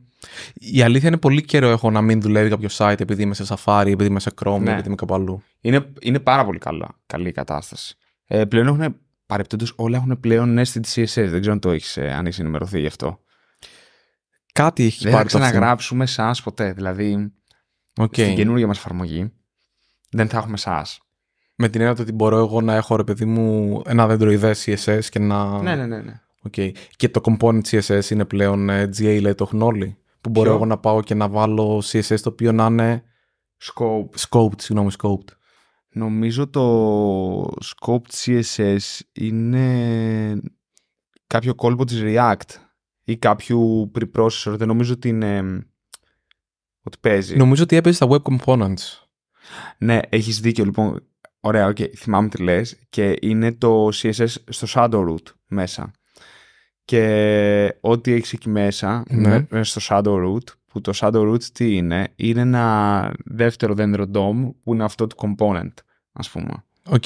[0.55, 3.87] Η αλήθεια είναι πολύ καιρό έχω να μην δουλεύει κάποιο site επειδή είμαι σε Safari,
[3.87, 4.71] επειδή είμαι σε Chrome, Ναι.
[4.73, 5.43] επειδή είμαι κάπου αλλού.
[5.61, 7.97] Είναι, είναι πάρα πολύ καλά, καλή η κατάσταση.
[8.27, 8.97] Ε, πλέον έχουν,
[9.27, 11.07] παρεπτόντως όλα έχουν πλέον nested CSS.
[11.29, 13.21] Δεν ξέρω αν το έχεις, ε, αν έχεις ενημερωθεί γι' αυτό.
[14.53, 15.49] Κάτι έχει Δεν θα πάρει το αυτό.
[15.51, 16.73] ξαναγράψουμε Sass ποτέ.
[16.73, 17.33] Δηλαδή,
[17.97, 18.15] Οκ.
[18.15, 19.33] στην καινούργια μας εφαρμογή
[20.11, 20.97] δεν θα έχουμε Sass.
[21.61, 25.19] Με την έννοια ότι μπορώ εγώ να έχω ρε παιδί μου ένα δέντρο CSS και
[25.19, 25.63] να.
[25.63, 26.01] Ναι, ναι, ναι.
[26.01, 26.21] ναι.
[26.43, 26.55] Οκ.
[26.97, 29.97] Και το component CSS είναι πλέον ε, GA, λέει το έχουν όλοι.
[30.21, 33.03] Που μπορώ Ποιο; εγώ να πάω και να βάλω CSS το οποίο να είναι
[33.63, 34.29] Scope.
[34.29, 35.33] Scoped, συγγνώμη, scoped.
[35.89, 40.41] Νομίζω το Scope CSS είναι
[41.27, 42.51] κάποιο κόλπο της React
[43.05, 44.55] ή κάποιου preprocessor.
[44.57, 45.67] Δεν νομίζω ότι είναι
[46.83, 47.37] ότι παίζει.
[47.37, 49.07] Νομίζω ότι έπαιζε στα web components.
[49.79, 51.03] Ναι, έχεις δίκιο λοιπόν.
[51.49, 52.77] Ωραία, okay, θυμάμαι τι λες.
[52.91, 55.91] Και είναι το CSS στο shadow root μέσα.
[56.85, 59.47] Και ό,τι έχεις εκεί μέσα, Ναι.
[59.51, 64.51] μέσα στο shadow root, που το shadow root τι είναι, είναι ένα δεύτερο δέντρο DOM
[64.63, 65.73] που είναι αυτό του component,
[66.13, 66.65] ας πούμε.
[66.89, 67.05] Οκ.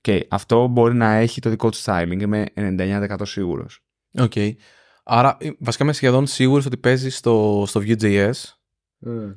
[0.00, 3.80] Και αυτό μπορεί να έχει το δικό του styling, είμαι 99% σίγουρος.
[4.18, 4.32] Οκ.
[5.04, 8.30] Άρα, ε, βασικά είμαι σχεδόν σίγουρος ότι παίζει στο, στο Vue.js,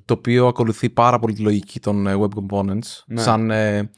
[0.06, 3.22] το οποίο ακολουθεί πάρα πολύ τη λογική των ε, web components, Ναι.
[3.22, 3.92] σαν ε,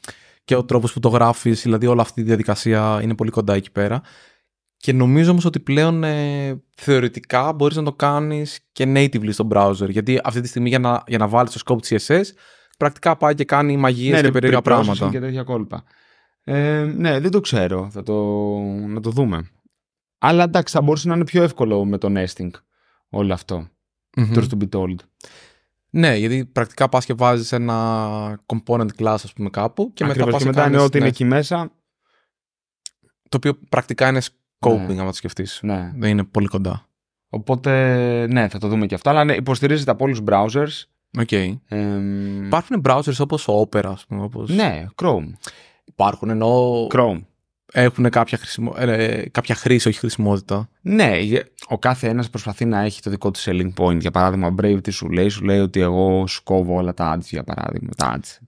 [0.44, 3.70] και ο τρόπος που το γράφεις, δηλαδή όλη αυτή η διαδικασία είναι πολύ κοντά εκεί
[3.70, 4.02] πέρα.
[4.76, 9.88] Και νομίζω όμως ότι πλέον ε, θεωρητικά μπορείς να το κάνεις και natively στο browser,
[9.88, 12.22] γιατί αυτή τη στιγμή για να, για να βάλεις το scope CSS,
[12.78, 15.08] πρακτικά πάει και κάνει μαγείες και ρε, περίεργα preprocessing πράγματα.
[15.08, 15.84] Και τέτοια κόλπα.
[16.44, 17.88] Ε, ναι, δεν το ξέρω.
[17.90, 18.14] Θα το,
[18.88, 19.50] να το δούμε.
[20.18, 22.50] Αλλά εντάξει, θα μπορούσε να είναι πιο εύκολο με το nesting
[23.08, 23.68] όλο αυτό.
[24.16, 24.32] Μμμ.
[24.34, 24.96] Truth to be told.
[25.96, 30.32] Ναι, γιατί πρακτικά πας και βάζεις ένα component class, ας πούμε, κάπου και μετά Ακριβώς,
[30.32, 31.70] πας και και μετά είναι κάνεις, ό,τι ναι, είναι εκεί μέσα.
[33.28, 34.20] το οποίο πρακτικά είναι
[34.60, 35.00] scoping, Ναι.
[35.00, 35.58] άμα το σκεφτείς.
[35.62, 35.92] Ναι.
[35.96, 36.86] Δεν είναι πολύ κοντά.
[37.28, 37.70] Οπότε,
[38.26, 39.10] ναι, θα το δούμε και αυτό.
[39.10, 40.82] Αλλά ναι, υποστηρίζεται από όλους τους browsers.
[41.18, 41.32] Οκ.
[41.68, 44.22] Εμ, Υπάρχουν browsers όπως ο Opera, ας πούμε.
[44.22, 44.48] Όπως...
[44.50, 45.32] Ναι, Chrome.
[45.84, 47.20] Υπάρχουν, ενώ Chrome.
[47.76, 48.74] Έχουν κάποια, χρησιμο...
[48.78, 50.68] ε, κάποια χρήση, όχι χρησιμότητα.
[50.80, 54.00] Ναι, γε- ο κάθε ένας προσπαθεί να έχει το δικό του selling point.
[54.00, 57.16] Για παράδειγμα, ο Brave τι σου λέει, σου λέει ότι εγώ σου κόβω όλα τα
[57.16, 57.88] ads, για παράδειγμα.
[57.96, 58.38] Τα ads.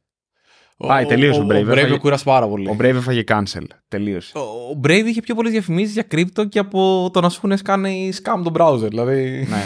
[0.77, 2.69] Πάει, τελείωσε ο Brave, Ο Brave έφαγε- με κούρασε πάρα πολύ.
[2.69, 3.63] Ο Brave έφαγε cancel.
[3.89, 4.39] Τελείωσε.
[4.39, 4.41] Ο
[4.77, 8.13] ο Brave είχε πιο πολλές διαφημίσεις για crypto και από το να σου έχουν κάνει
[8.23, 8.89] scam τον browser.
[8.89, 9.65] Δηλαδή, ναι.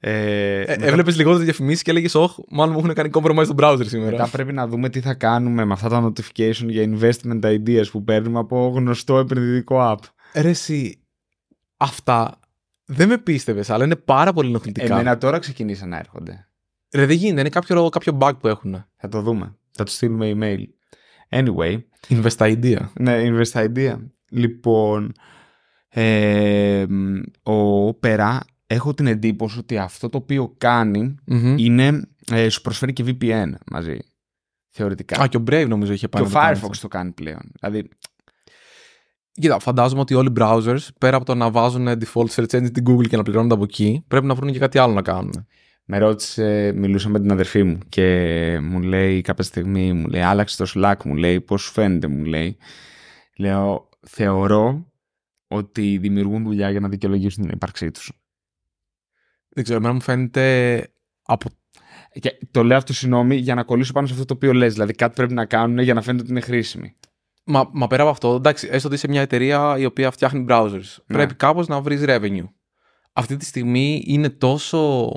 [0.00, 3.56] Ε, ε, μετά, έβλεπες λιγότερες διαφημίσεις και έλεγες «Ωχ, μάλλον μου έχουν κάνει compromise στον
[3.58, 4.10] browser σήμερα».
[4.10, 8.04] μετά πρέπει να δούμε τι θα κάνουμε με αυτά τα notification για investment ideas που
[8.04, 10.04] παίρνουμε από γνωστό επενδυτικό app.
[10.34, 11.00] Ρε εσύ,
[11.76, 12.38] αυτά
[12.84, 14.94] δεν με πίστευες, αλλά είναι πάρα πολύ ενοχλητικά.
[14.94, 16.48] Εμένα τώρα ξεκινήσαν να έρχονται.
[16.94, 18.84] Ρε δεν γίνεται, είναι κάποιο, κάποιο bug που έχουν.
[18.96, 19.56] Θα το δούμε.
[19.70, 20.64] Θα τους στείλουμε email.
[21.28, 22.78] Anyway, Invest idea.
[23.00, 23.96] ναι, invest idea.
[24.30, 25.12] Λοιπόν,
[25.88, 27.18] ε, μ,
[27.50, 31.54] ο Opera έχω την εντύπωση ότι αυτό το οποίο κάνει Μμμ.
[31.58, 33.98] είναι, ε, σου προσφέρει και VPN μαζί.
[34.70, 35.22] Θεωρητικά.
[35.22, 36.80] Α, και ο Brave νομίζω είχε και πάει ο να το κάνει Firefox αυτό.
[36.80, 37.52] το κάνει πλέον.
[37.60, 37.88] Δηλαδή,
[39.40, 42.84] Κοίτα, φαντάζομαι ότι όλοι οι browsers, πέρα από το να βάζουν default search engine την
[42.88, 45.46] Google και να πληρώνονται από εκεί, πρέπει να βρουν και κάτι άλλο να κάνουν.
[45.84, 50.56] Με ρώτησε, μιλούσα με την αδερφή μου και μου λέει κάποια στιγμή, μου λέει άλλαξε
[50.56, 52.56] το Slack, μου λέει πώς σου φαίνεται, μου λέει.
[53.36, 54.92] Λέω, θεωρώ
[55.48, 58.12] ότι δημιουργούν δουλειά για να δικαιολογήσουν την ύπαρξή τους.
[59.56, 60.86] Δεν ξέρω, εμένα μου φαίνεται
[61.22, 61.48] από
[62.20, 64.72] Και το λέω αυτό, συγγνώμη, για να κολλήσω πάνω σε αυτό το οποίο λες.
[64.72, 66.96] Δηλαδή κάτι πρέπει να κάνουν για να φαίνεται ότι είναι χρήσιμη.
[67.44, 70.72] Μα, μα πέρα από αυτό, εντάξει, έστω ότι είσαι μια εταιρεία η οποία φτιάχνει browsers.
[71.06, 71.16] Ναι.
[71.16, 72.48] Πρέπει κάπως να βρεις revenue.
[73.12, 75.10] Αυτή τη στιγμή είναι τόσο,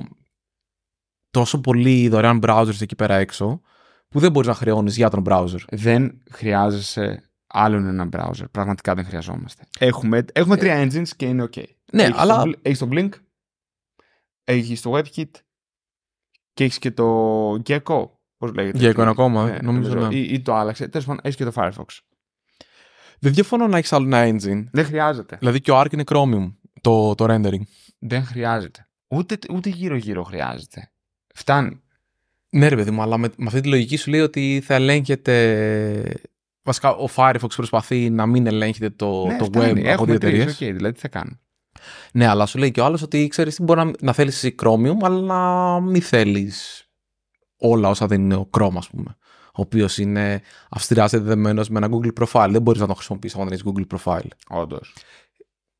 [1.32, 3.62] τόσο πολλοί δωρεάν browsers εκεί πέρα έξω,
[4.10, 5.60] που δεν μπορείς να χρεώνεις για τον browser.
[5.71, 8.45] Δεν χρειάζεσαι άλλον ένα browser.
[8.52, 9.63] Πραγματικά δεν χρειαζόμαστε.
[9.80, 11.63] Έχουμε, έχουμε τρία engines και είναι ok.
[11.91, 13.10] Ναι, έχεις αλλά- Το, Bl- έχεις το Blink,
[14.53, 15.29] έχεις το WebKit
[16.53, 18.09] και έχεις και το Gecko.
[18.38, 18.89] Πώς λέγεται.
[18.89, 20.15] Gecko είναι ακόμα, Ναι, νομίζω, ναι.
[20.15, 20.88] Ή, ή το άλλαξε.
[20.88, 21.85] Τέλος πάντων, έχεις και το Firefox.
[23.19, 24.63] Δεν διαφωνώ να έχεις άλλο ένα engine.
[24.71, 25.35] Δεν χρειάζεται.
[25.39, 27.62] Δηλαδή και ο Arc είναι Chromium, το, το rendering.
[27.99, 28.88] Δεν χρειάζεται.
[29.07, 30.91] Ούτε, ούτε γύρω-γύρω χρειάζεται.
[31.35, 31.81] Φτάνει.
[32.49, 36.21] Ναι, ρε παιδί μου, αλλά με, με αυτή τη λογική σου λέει ότι θα ελέγχεται.
[36.63, 39.81] Βασικά, ο Firefox προσπαθεί να μην ελέγχεται το, ναι, το φτάνει.
[39.81, 40.62] web από Έχουμε δύο τρεις, εταιρείες.
[40.62, 41.39] οκ, δηλαδή τι θα κάνουν.
[42.13, 44.56] Ναι, αλλά σου λέει και ο άλλος ότι ξέρεις τι μπορεί να, να θέλεις εσύ
[44.63, 46.84] Chromium, αλλά να μην θέλεις
[47.58, 49.15] όλα όσα δεν είναι ο Chrome, ας πούμε.
[49.46, 52.48] Ο οποίος είναι αυστηρά συνδεδεμένος με ένα Google profile.
[52.52, 54.28] Δεν μπορείς να το χρησιμοποιήσει αν δεν έχεις Google profile.
[54.50, 54.94] Όντως.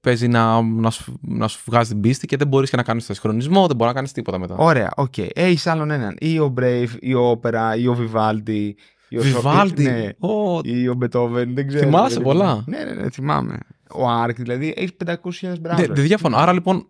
[0.02, 3.06] Παίζει να, να, σου, να σου βγάζει την πίστη και δεν μπορείς και να κάνεις
[3.06, 4.56] το συγχρονισμό, δεν μπορείς να κάνεις τίποτα μετά.
[4.58, 5.14] Ωραία, οκ.
[5.34, 6.16] Έχει άλλον έναν.
[6.20, 8.72] Ή ο Brave, ή ο Opera, ή ο Vivaldi.
[9.10, 10.10] Ή ο Vivaldi; Ναι.
[10.20, 11.84] Ω, Ή ο Beethoven, δεν ξέρω.
[11.86, 12.64] Θυμάσαι δεν- πολλά.
[12.66, 13.58] Ναι, ναι, ναι, θυμάμαι.
[13.94, 15.58] Ο Arc, δηλαδή, έχει 500.000 browsers.
[15.62, 16.38] Δεν δεν διαφωνώ.
[16.38, 16.88] Άρα λοιπόν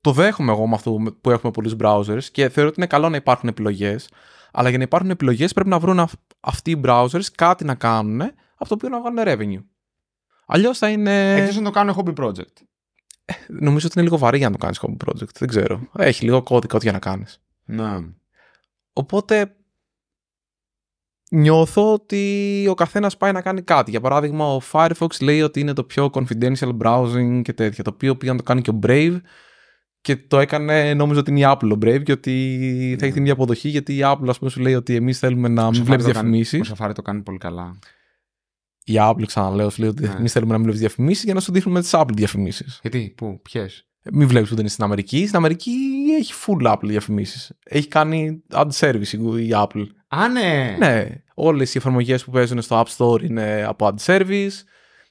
[0.00, 3.16] το δέχομαι εγώ με αυτό που έχουμε πολλούς browsers και θεωρώ ότι είναι καλό να
[3.16, 4.08] υπάρχουν επιλογές.
[4.52, 8.20] Αλλά για να υπάρχουν επιλογές πρέπει να βρουν αυ- αυτοί οι browsers κάτι να κάνουν
[8.56, 9.64] από το οποίο να βγάλουν revenue.
[10.46, 11.34] Αλλιώς θα είναι.
[11.34, 12.54] Εκτός να το κάνω hobby project.
[13.48, 15.34] Νομίζω ότι είναι λίγο βαρύ για να το κάνεις hobby project.
[15.38, 15.80] Δεν ξέρω.
[15.96, 17.40] Έχει λίγο κώδικα ό,τι για να κάνεις.
[17.64, 17.98] Ναι.
[18.92, 19.54] Οπότε
[21.30, 23.90] νιώθω ότι ο καθένας πάει να κάνει κάτι.
[23.90, 27.84] Για παράδειγμα, ο Firefox λέει ότι είναι το πιο confidential browsing και τέτοια.
[27.84, 29.20] Το οποίο πήγαν να το κάνει και ο Brave
[30.00, 33.22] και το έκανε, νόμιζα ότι είναι η Apple ο Brave και ότι θα έχει την
[33.22, 36.04] ίδια αποδοχή γιατί η Apple ας πούμε σου λέει ότι εμείς θέλουμε να μην βλέπεις
[36.04, 36.70] διαφημίσεις.
[36.70, 37.78] Ο Safari το κάνει πολύ καλά.
[38.84, 40.14] Η Apple ξαναλέω σου λέει ότι Ναι.
[40.18, 42.78] εμείς θέλουμε να μην βλέπεις διαφημίσεις για να σου δείχνουμε τις Apple διαφημίσεις.
[42.82, 45.24] Γιατί, πού, ποιες; Μην βλέπεις που δεν είναι στην Αμερική.
[45.24, 45.70] Στην Αμερική
[46.18, 47.52] έχει full Apple διαφημίσεις.
[47.64, 49.86] Έχει κάνει ad service η Apple.
[50.08, 50.76] Α, ναι.
[50.78, 54.52] Ναι, όλες οι εφαρμογές που παίζουν στο App Store είναι από ad service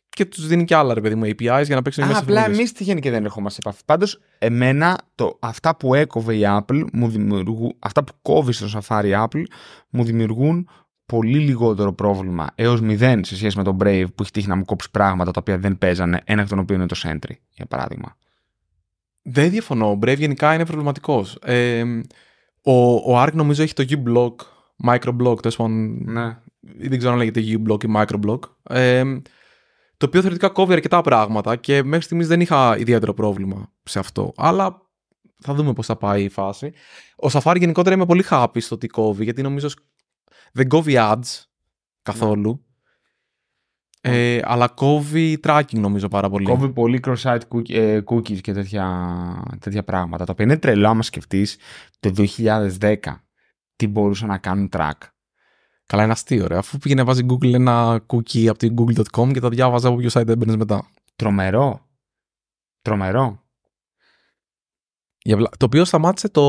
[0.10, 2.46] και τους δίνει και άλλα ρε παιδί μου APIs για να παίξουν Α, μέσα απλά
[2.46, 3.86] εμείς τυχαίνει και δεν ερχόμαστε σε επαφή.
[3.86, 9.26] Πάντως, εμένα το, αυτά που έκοβε η Apple, μου δημιουργούν, αυτά που κόβει στο Safari
[9.26, 9.44] Apple,
[9.90, 10.70] μου δημιουργούν
[11.06, 14.66] πολύ λιγότερο πρόβλημα έως μηδέν σε σχέση με τον Brave που έχει τύχει να μου
[14.66, 18.18] κόψει πράγματα τα οποία δεν παίζανε, ένα εκ των οποίων είναι το Sentry, για παράδειγμα.
[19.32, 19.90] Δεν διαφωνώ.
[19.90, 21.38] Ο Brave γενικά είναι προβληματικός.
[21.42, 21.84] Ε,
[22.64, 24.36] ο, ο Arc νομίζω έχει το uBlock,
[24.90, 26.04] microblock, τέλος πάντων.
[26.04, 26.38] Ναι.
[26.60, 28.40] Δεν ξέρω αν λέγεται uBlock ή microblock.
[28.64, 29.04] Ε,
[29.98, 34.34] το οποίο θεωρητικά κόβει αρκετά πράγματα και μέχρι στιγμής δεν είχα ιδιαίτερο πρόβλημα σε αυτό.
[34.36, 34.82] Αλλά
[35.40, 36.72] θα δούμε πώς θα πάει η φάση.
[37.16, 39.80] Ο Safari γενικότερα είμαι πολύ happy στο ότι κόβει, γιατί νομίζω σ-
[40.54, 41.44] δεν κόβει ads
[42.02, 42.66] καθόλου.
[44.02, 46.46] Ε, αλλά κόβει tracking νομίζω πάρα πολύ.
[46.46, 48.88] Κόβει πολύ cross-site cookie- ε, cookies και τέτοια,
[49.60, 50.26] τέτοια πράγματα.
[50.26, 51.58] Τα οποία είναι τρελό άμα σκεφτείς
[52.00, 52.98] το 2010
[53.76, 54.92] τι μπορούσαν να κάνουν track.
[55.86, 56.58] Καλά, είναι αστείο, ρε.
[56.58, 60.10] Αφού πήγαινε να βάζει Google ένα cookie από την google.com και τα διάβαζα από ποιο
[60.22, 60.88] site έμπαινες μετά.
[61.16, 61.88] Τρομερό.
[62.82, 63.44] Τρομερό.
[65.24, 66.44] Για βλα- Το οποίο σταμάτησε το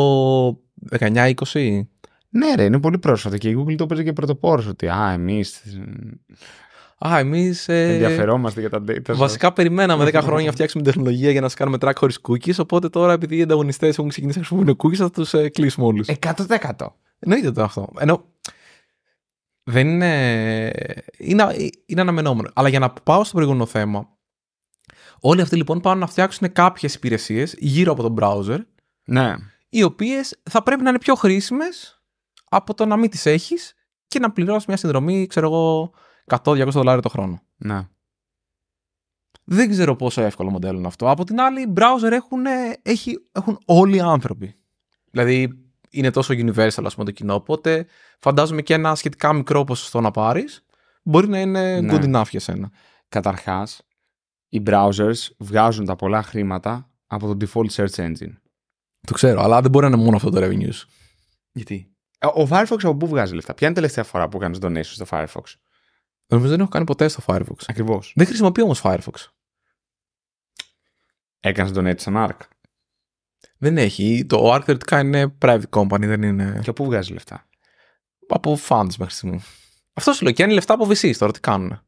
[0.91, 1.89] 19-20.
[2.29, 5.63] Ναι, ρε, είναι πολύ πρόσφατο και η Google το έπαιζε και πρωτοπόρο ότι α, εμείς
[7.09, 7.69] Α, εμείς.
[7.69, 9.01] Ε, ενδιαφερόμαστε για τα data.
[9.07, 9.19] σας».
[9.19, 12.55] βασικά περιμέναμε 10 χρόνια να φτιάξουμε τεχνολογία για να σας κάνουμε track χωρίς cookies.
[12.59, 16.09] Οπότε τώρα, επειδή οι ανταγωνιστές έχουν ξεκινήσει να χρησιμοποιούν cookies, θα τους ε, κλείσουμε όλους.
[16.21, 16.73] 100%.
[17.19, 17.89] Εννοείται το αυτό.
[17.99, 18.25] Ενώ
[19.63, 20.73] δεν είναι.
[21.19, 22.51] Είναι, είναι αναμενόμενο.
[22.55, 24.09] Αλλά για να πάω στο προηγούμενο θέμα,
[25.21, 28.59] όλοι αυτοί λοιπόν πάνε να φτιάξουν κάποιες υπηρεσίες γύρω από τον browser,
[29.05, 29.35] Ναι.
[29.69, 32.03] οι οποίες θα πρέπει να είναι πιο χρήσιμες
[32.51, 33.75] από το να μην τις έχεις
[34.09, 35.93] και να πληρώσεις μια συνδρομή, ξέρω εγώ,
[36.45, 37.43] 100-200 δολάρια το χρόνο.
[37.57, 37.89] Ναι.
[39.45, 41.11] Δεν ξέρω πόσο εύκολο μοντέλο είναι αυτό.
[41.11, 42.45] Από την άλλη, browser έχουν,
[42.83, 44.55] έχει, έχουν όλοι οι άνθρωποι.
[45.11, 47.35] Δηλαδή, είναι τόσο universal, ας πούμε, το κοινό.
[47.35, 47.87] Οπότε,
[48.19, 50.65] φαντάζομαι και ένα σχετικά μικρό ποσοστό να πάρεις,
[51.03, 51.93] μπορεί να είναι Ναι.
[51.95, 52.71] good enough για σένα.
[53.09, 53.83] Καταρχάς,
[54.49, 58.33] οι browsers βγάζουν τα πολλά χρήματα από το default search engine.
[59.07, 60.73] Το ξέρω, αλλά δεν μπορεί να είναι μόνο αυτό το revenue.
[60.73, 60.89] σου.
[61.53, 64.59] Γιατί; Ε, Ο Firefox από πού βγάζει λεφτά; Ποια είναι η τελευταία φορά που κάνεις
[64.63, 65.43] donation στο Firefox;
[66.31, 67.57] Νομίζω δεν έχω κάνει ποτέ στο Firefox.
[67.67, 68.13] Ακριβώς.
[68.17, 69.27] Δεν χρησιμοποιώ όμως Firefox.
[71.41, 72.39] Έκανες donate στον Arc.
[73.59, 74.27] Δεν έχει.
[74.29, 76.61] Το Arc θεωρητικά είναι private company, δεν είναι.
[76.63, 77.49] Και από πού βγάζει λεφτά;
[78.29, 79.41] από funds μέχρι στιγμή.
[79.93, 80.33] Αυτό σου λέω.
[80.33, 81.81] Και αν είναι λεφτά από VCs τώρα, τι κάνουν.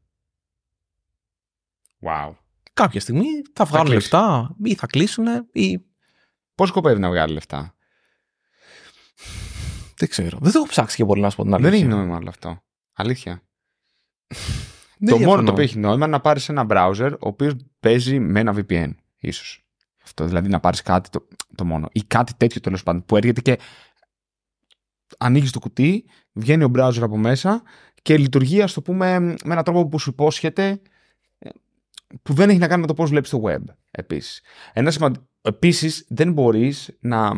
[2.01, 2.33] Wow.
[2.73, 4.01] Κάποια στιγμή θα βγάλουν κλείσει.
[4.01, 5.85] λεφτά ή θα κλείσουν ή.
[6.55, 7.75] Πώς σκοπεύει να βγάλει λεφτά;
[9.97, 10.37] Δεν ξέρω.
[10.41, 11.79] Δεν το έχω ψάξει και πολύ να σου πω την Δεν αλήθεια.
[11.79, 12.63] έχει νόημα όλο αυτό.
[12.93, 13.43] Αλήθεια.
[14.97, 15.43] Δεν το μόνο διαφωνώ.
[15.43, 18.91] το οποίο έχει νόημα είναι να πάρεις ένα browser ο οποίος παίζει με ένα VPN,
[19.17, 19.65] ίσως.
[20.03, 21.87] Αυτό δηλαδή να πάρεις κάτι το, το μόνο.
[21.91, 23.59] Ή κάτι τέτοιο τέλος πάντων που έρχεται και
[25.17, 27.63] ανοίγεις το κουτί, βγαίνει ο browser από μέσα
[28.01, 30.81] και λειτουργεί, ας το πούμε, με έναν τρόπο που σου υπόσχεται
[31.39, 31.49] ε,
[32.21, 33.63] που δεν έχει να κάνει με το πώς βλέπεις το web.
[33.91, 34.41] Επίσης.
[34.73, 35.25] Ένα σημαντικό.
[35.41, 37.31] Επίσης, δεν μπορείς να.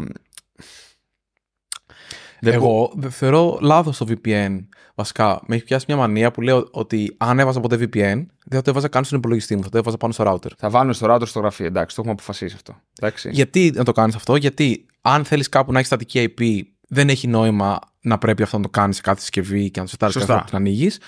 [2.39, 4.58] Δεν μπο- Εγώ δε- θεωρώ λάθος το VPN.
[4.95, 8.62] Βασικά, με έχει πιάσει μια μανία που λέω ότι αν έβαζα ποτέ VPN, δεν θα
[8.62, 10.52] το έβαζα καν στον υπολογιστή μου, θα το έβαζα πάνω στο router.
[10.58, 11.65] Θα βάλουμε στο router στο γραφείο.
[11.65, 12.76] Εντάξει, το έχουμε αποφασίσει αυτό.
[13.00, 13.30] Εντάξει.
[13.34, 17.28] Γιατί να το κάνεις αυτό, Γιατί αν θέλεις κάπου να έχεις στατική IP, δεν έχει
[17.28, 20.26] νόημα να πρέπει αυτό να το κάνεις σε κάθε συσκευή και να το σετάρεις κάθε
[20.26, 20.34] Σωστά.
[20.34, 21.00] φορά που την ανοίγεις.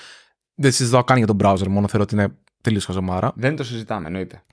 [0.56, 3.32] Δεν συζητάω καν για τον browser, μόνο θεωρώ ότι είναι τελείως χαζομάρα.
[3.36, 4.44] Δεν το συζητάμε, εννοείται.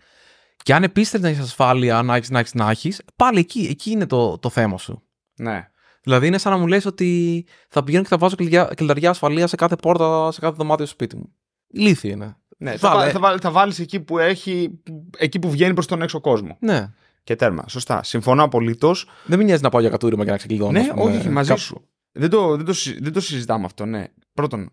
[0.63, 3.67] Και αν επίσης θέλεις να έχεις ασφάλεια, να έχεις, να έχεις, να έχεις, πάλι εκεί,
[3.71, 5.03] εκεί είναι το, το θέμα σου.
[5.37, 5.69] Ναι.
[6.05, 9.51] Δηλαδή είναι σαν να μου λες ότι θα πηγαίνω και θα βάζω κλειδιά, κλειδαριά ασφαλείας
[9.51, 11.33] σε κάθε πόρτα, σε κάθε δωμάτιο στο σπίτι μου.
[11.69, 12.37] Ηλίθιο είναι.
[12.59, 13.01] Ναι, θα, Βάλε.
[13.01, 14.81] βάλ- θα, βάλ- θα βάλεις εκεί που, έχει,
[15.19, 16.57] εκεί που βγαίνει προς τον έξω κόσμο.
[16.61, 16.93] Ναι.
[17.25, 17.65] Και τέρμα.
[17.69, 18.03] Σωστά.
[18.03, 19.09] Συμφωνώ απολύτως.
[19.25, 20.71] Δεν με νοιάζει να πάω για κατούριμα και να ξεκλειδώνω.
[20.73, 21.61] Ναι, ας πούμε, όχι, όχι, μαζί κάπου.
[21.61, 21.89] σου.
[22.13, 24.05] Δεν το, δεν, το, συ- δεν το συζητάμε αυτό, ναι.
[24.35, 24.71] Πρώτον,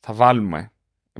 [0.00, 0.72] θα βάλουμε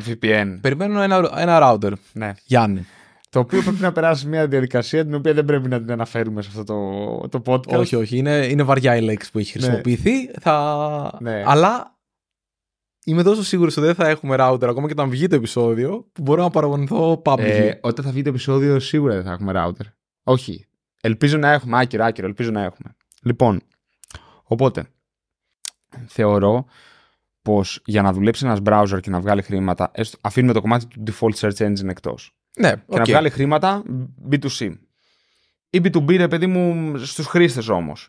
[0.07, 0.59] VPN.
[0.61, 1.93] Περιμένω ένα, ένα router.
[2.13, 2.33] Ναι.
[2.45, 2.87] Γιάννη.
[3.31, 6.49] Το οποίο πρέπει να περάσει μια διαδικασία την οποία δεν πρέπει να την αναφέρουμε σε
[6.49, 7.79] αυτό το, το podcast.
[7.79, 8.17] όχι, όχι.
[8.17, 10.27] Είναι, είναι βαριά η λέξη που έχει χρησιμοποιηθεί.
[10.41, 11.19] Θα...
[11.21, 11.43] Ναι.
[11.47, 11.99] Αλλά
[13.05, 16.23] είμαι τόσο σίγουρος ότι δεν θα έχουμε router ακόμα και όταν βγει το επεισόδιο που
[16.23, 17.39] μπορώ να παραπονεθώ publicly.
[17.39, 19.87] Ε, όταν θα βγει το επεισόδιο, σίγουρα δεν θα έχουμε router.
[20.23, 20.67] Όχι.
[21.01, 21.79] Ελπίζω να έχουμε.
[21.79, 22.27] Άκυρο, άκυρο.
[22.27, 22.95] Ελπίζω να έχουμε.
[23.23, 23.61] Λοιπόν,
[24.43, 24.87] οπότε,
[26.07, 26.65] θεωρώ
[27.43, 31.03] πως για να δουλέψει ένας browser και να βγάλει χρήματα, έστω- αφήνουμε το κομμάτι του
[31.07, 32.38] default search engine εκτός.
[32.59, 33.07] Ναι, Και να οκ.
[33.07, 33.83] βγάλει χρήματα
[34.31, 34.73] B2C.
[35.71, 38.09] ή B2B, ρε παιδί μου, στους χρήστες όμως.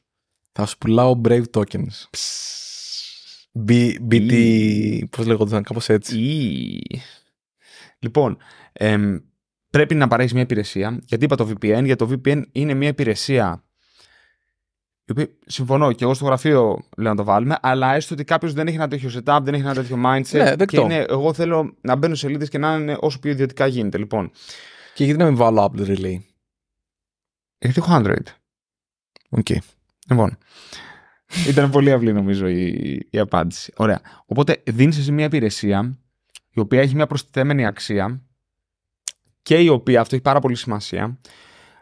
[0.51, 2.07] Θα σου πουλάω Brave Tokens.
[3.67, 4.33] B, BT,
[5.09, 6.19] πώς λέγονταν, κάπως έτσι.
[6.19, 6.81] Ή...
[7.99, 8.38] Λοιπόν,
[8.71, 9.17] εμ,
[9.69, 10.99] πρέπει να παρέχει μια υπηρεσία.
[11.05, 13.63] Γιατί είπα το VPN, γιατί το VPN είναι μια υπηρεσία.
[15.09, 18.53] Η οποία, συμφωνώ και εγώ στο γραφείο λέω να το βάλουμε, αλλά έστω ότι κάποιος
[18.53, 20.31] δεν έχει ένα τέτοιο setup, δεν έχει ένα τέτοιο mindset.
[20.31, 20.65] Ναι, δεκτό.
[20.65, 23.97] και είναι, εγώ θέλω να μπαίνω σε σελίδες και να είναι όσο πιο ιδιωτικά γίνεται.
[23.97, 24.31] Λοιπόν,
[24.93, 26.17] Και γιατί να μην βάλω Apple Relay;
[27.59, 28.25] γιατί έχω Android.
[29.29, 29.47] Οκ.
[30.09, 30.37] Λοιπόν.
[31.49, 33.73] Ήταν πολύ απλή νομίζω η, η απάντηση.
[33.75, 34.01] Ωραία.
[34.25, 35.97] Οπότε δίνεις εσύ μια υπηρεσία
[36.51, 38.21] η οποία έχει μια προστιθέμενη αξία
[39.41, 41.19] και η οποία, αυτό έχει πάρα πολύ σημασία,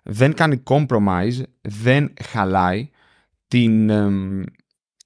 [0.03, 2.89] δεν κάνει compromise, δεν χαλάει
[3.47, 4.43] την εμ,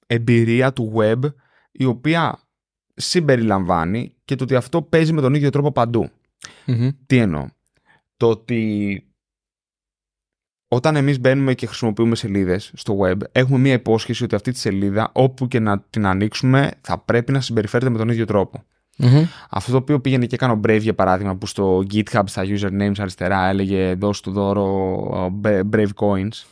[0.06, 1.20] εμπειρία του web
[1.72, 2.38] η οποία
[2.94, 6.10] συμπεριλαμβάνει και το ότι αυτό παίζει με τον ίδιο τρόπο παντού.
[6.66, 6.88] Μμμ.
[7.06, 7.46] Τι εννοώ;
[8.16, 9.04] Το ότι
[10.68, 15.10] όταν εμείς μπαίνουμε και χρησιμοποιούμε σελίδες στο web, έχουμε μία υπόσχεση ότι αυτή τη σελίδα,
[15.12, 18.64] όπου και να την ανοίξουμε, θα πρέπει να συμπεριφέρεται με τον ίδιο τρόπο.
[18.98, 19.24] Μμμ.
[19.50, 22.94] Αυτό το οποίο πήγαινε και έκανε ο Brave για παράδειγμα, που στο GitHub στα usernames
[22.98, 26.51] αριστερά έλεγε δώσ' του δώρο ε, Brave Coins.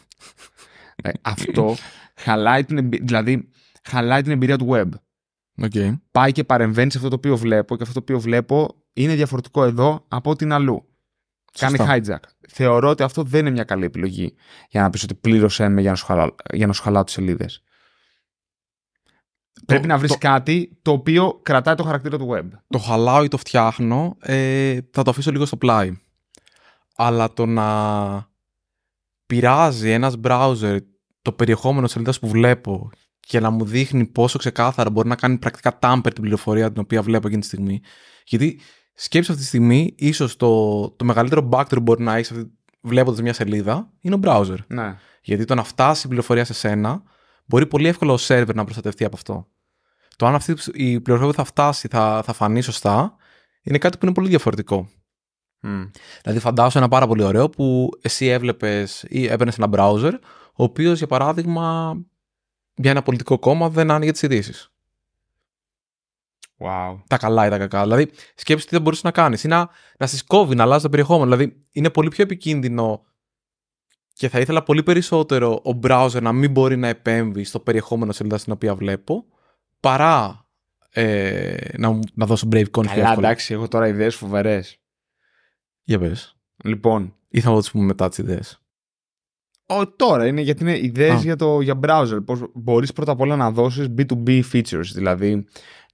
[1.03, 1.75] Ε, αυτό
[2.17, 3.49] χαλάει την, εμπει- δηλαδή,
[3.83, 4.89] χαλάει την εμπειρία του web.
[5.63, 5.73] Οκ.
[6.11, 9.65] Πάει και παρεμβαίνει σε αυτό το οποίο βλέπω και αυτό το οποίο βλέπω είναι διαφορετικό
[9.65, 10.85] εδώ από την αλλού.
[11.59, 11.95] Κάνει Σωστά.
[11.97, 12.29] hijack.
[12.49, 14.35] Θεωρώ ότι αυτό δεν είναι μια καλή επιλογή
[14.69, 17.13] για να πεις ότι πλήρωσέ με για να σου, χαλά, για να σου χαλάω τις
[17.15, 17.63] σελίδες.
[19.67, 22.49] Πρέπει να βρεις το- κάτι το οποίο κρατάει το χαρακτήρα του web.
[22.69, 25.93] το χαλάω ή το φτιάχνω, ε, θα το αφήσω λίγο στο πλάι.
[26.97, 27.65] Αλλά το να
[29.31, 30.79] πειράζει ένας browser
[31.23, 32.91] το περιεχόμενο της σελίδας που βλέπω
[33.21, 37.03] και να μου δείχνει πόσο ξεκάθαρα μπορεί να κάνει πρακτικά tamper την πληροφορία την οποία
[37.03, 37.81] βλέπω εκείνη τη στιγμή.
[38.25, 38.61] Γιατί
[38.95, 42.33] σκέψη αυτή τη στιγμή, ίσως το, το μεγαλύτερο backdoor που μπορεί να έχεις
[42.81, 44.57] βλέποντας μια σελίδα είναι ο browser.
[44.67, 44.99] Ναι.
[45.23, 47.03] Γιατί το να φτάσει η πληροφορία σε σένα
[47.45, 49.47] μπορεί πολύ εύκολα ο server να προστατευτεί από αυτό.
[50.17, 53.17] Το αν αυτή η πληροφορία που θα φτάσει θα, θα φανεί σωστά
[53.63, 54.89] είναι κάτι που είναι πολύ διαφορετικό.
[55.63, 55.83] Μμ.
[56.23, 60.13] Δηλαδή, φαντάσου ένα πάρα πολύ ωραίο που εσύ έβλεπες ή έπαιρνε ένα browser,
[60.55, 61.97] ο οποίος για παράδειγμα
[62.75, 64.71] για ένα πολιτικό κόμμα δεν άνοιγε τις ειδήσεις.
[66.59, 67.03] Wow.
[67.07, 67.83] Τα καλά ή τα κακά.
[67.83, 69.45] Δηλαδή, σκέψτε τι θα μπορούσες να κάνεις.
[69.45, 69.69] Ή να,
[69.99, 71.37] να στις κόβει, να αλλάζει το περιεχόμενο.
[71.37, 73.05] Δηλαδή, είναι πολύ πιο επικίνδυνο
[74.13, 78.39] και θα ήθελα πολύ περισσότερο ο browser να μην μπορεί να επέμβει στο περιεχόμενο σελίδα
[78.39, 79.25] στην οποία βλέπω,
[79.81, 80.47] παρά
[80.91, 83.27] ε, να, μου- να δώσω brave content πιο Καλά, εύκολα.
[83.29, 84.80] εντάξει, έχω τώρα ιδέες φοβερές.
[85.91, 86.37] Για πες.
[86.65, 88.61] Λοιπόν, Ή θα το πούμε μετά τις ιδέες.
[89.67, 91.21] ο, τώρα είναι γιατί είναι ιδέες Α.
[91.23, 92.19] για, το, για browser.
[92.25, 95.45] Πώς μπορείς πρώτα απ' όλα να δώσεις B2B features, δηλαδή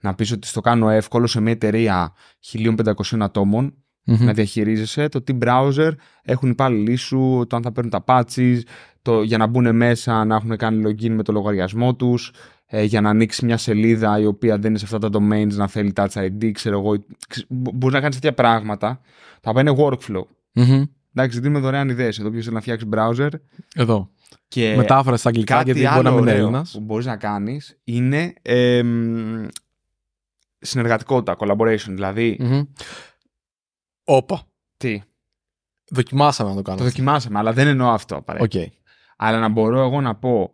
[0.00, 2.12] να πεις ότι στο κάνω εύκολο σε μια εταιρεία
[2.52, 5.90] 1500 ατόμων να διαχειρίζεσαι το τι browser
[6.22, 8.58] έχουν οι υπάλληλοι σου, το αν θα παίρνουν τα patches,
[9.02, 12.32] το, για να μπουν μέσα να έχουν κάνει login με το λογαριασμό τους,
[12.66, 15.66] ε, για να ανοίξεις μια σελίδα η οποία δεν είναι σε αυτά τα domains να
[15.68, 17.04] θέλει touch ID, ξέρω εγώ.
[17.28, 19.00] Ξε- μπο- Μπορείς να κάνεις τέτοια πράγματα,
[19.40, 20.22] τα οποία είναι workflow.
[20.52, 20.82] Μμμ.
[21.14, 22.18] Εντάξει, δίνουμε δωρεάν ιδέες.
[22.18, 23.28] Εδώ ποιος θέλει να φτιάξει browser.
[23.74, 24.10] Εδώ.
[24.48, 26.70] Και Μετάφραση στα αγγλικά, κάτι γιατί μπορεί άλλο να μην είναι ωραίο Έλληνας.
[26.72, 29.46] που μπορείς να κάνεις είναι εμ,
[30.58, 31.88] συνεργατικότητα, collaboration.
[31.88, 32.38] Δηλαδή,
[34.04, 34.42] Όπα.
[34.76, 35.02] τι,
[35.90, 36.84] Δοκιμάσαμε να το κάνουμε.
[36.84, 38.20] το δοκιμάσαμε, αλλά δεν εννοώ αυτό Οκ.
[38.20, 38.72] απαραίτητα.
[39.16, 40.50] Αλλά να μπορώ εγώ να πω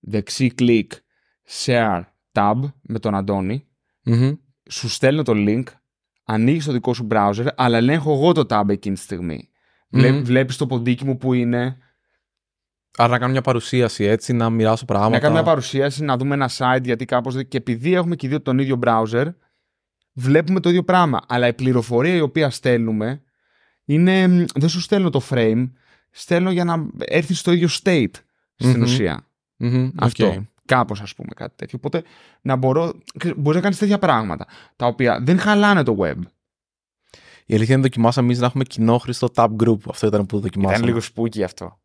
[0.00, 0.92] δεξί κλικ,
[1.48, 2.02] share
[2.32, 3.66] tab με τον Αντώνη,
[4.02, 4.32] Μμμ.
[4.70, 5.62] σου στέλνω το link,
[6.24, 9.48] ανοίγεις το δικό σου browser, αλλά ελέγχω εγώ το tab εκείνη τη στιγμή.
[9.88, 10.22] Βλέ, Μμμ.
[10.24, 11.78] Βλέπεις το ποντίκι μου που είναι,
[12.96, 15.10] Άρα να κάνω μια παρουσίαση έτσι, να μοιράσω πράγματα.
[15.12, 17.34] να κάνουμε μια παρουσίαση, να δούμε ένα site, γιατί κάπως...
[17.34, 19.26] δεν- Και επειδή έχουμε και οι δύο τον ίδιο browser,
[20.12, 21.20] βλέπουμε το ίδιο πράγμα.
[21.28, 23.22] Αλλά η πληροφορία η οποία στέλνουμε
[23.84, 24.28] είναι...
[24.28, 25.70] μ, Δεν σου στέλνω το frame,
[26.10, 28.10] στέλνω για να έρθεις στο ίδιο state
[28.54, 28.82] στην Μμμ.
[28.82, 29.26] ουσία.
[29.56, 30.26] Μμμ, Αυτό.
[30.26, 30.34] οκ.
[30.66, 31.78] Κάπως ας πούμε κάτι τέτοιο.
[31.82, 32.02] Οπότε
[32.40, 32.92] να μπορώ,
[33.36, 34.46] μπορείς να κάνεις τέτοια πράγματα
[34.76, 36.16] τα οποία δεν χαλάνε το web.
[37.46, 39.78] Η αλήθεια είναι ότι δοκιμάσαμε εμείς να έχουμε κοινόχρηστο tab group.
[39.88, 40.76] Αυτό ήταν που δοκιμάσαμε.
[40.76, 41.78] Ήταν λίγο spooky αυτό.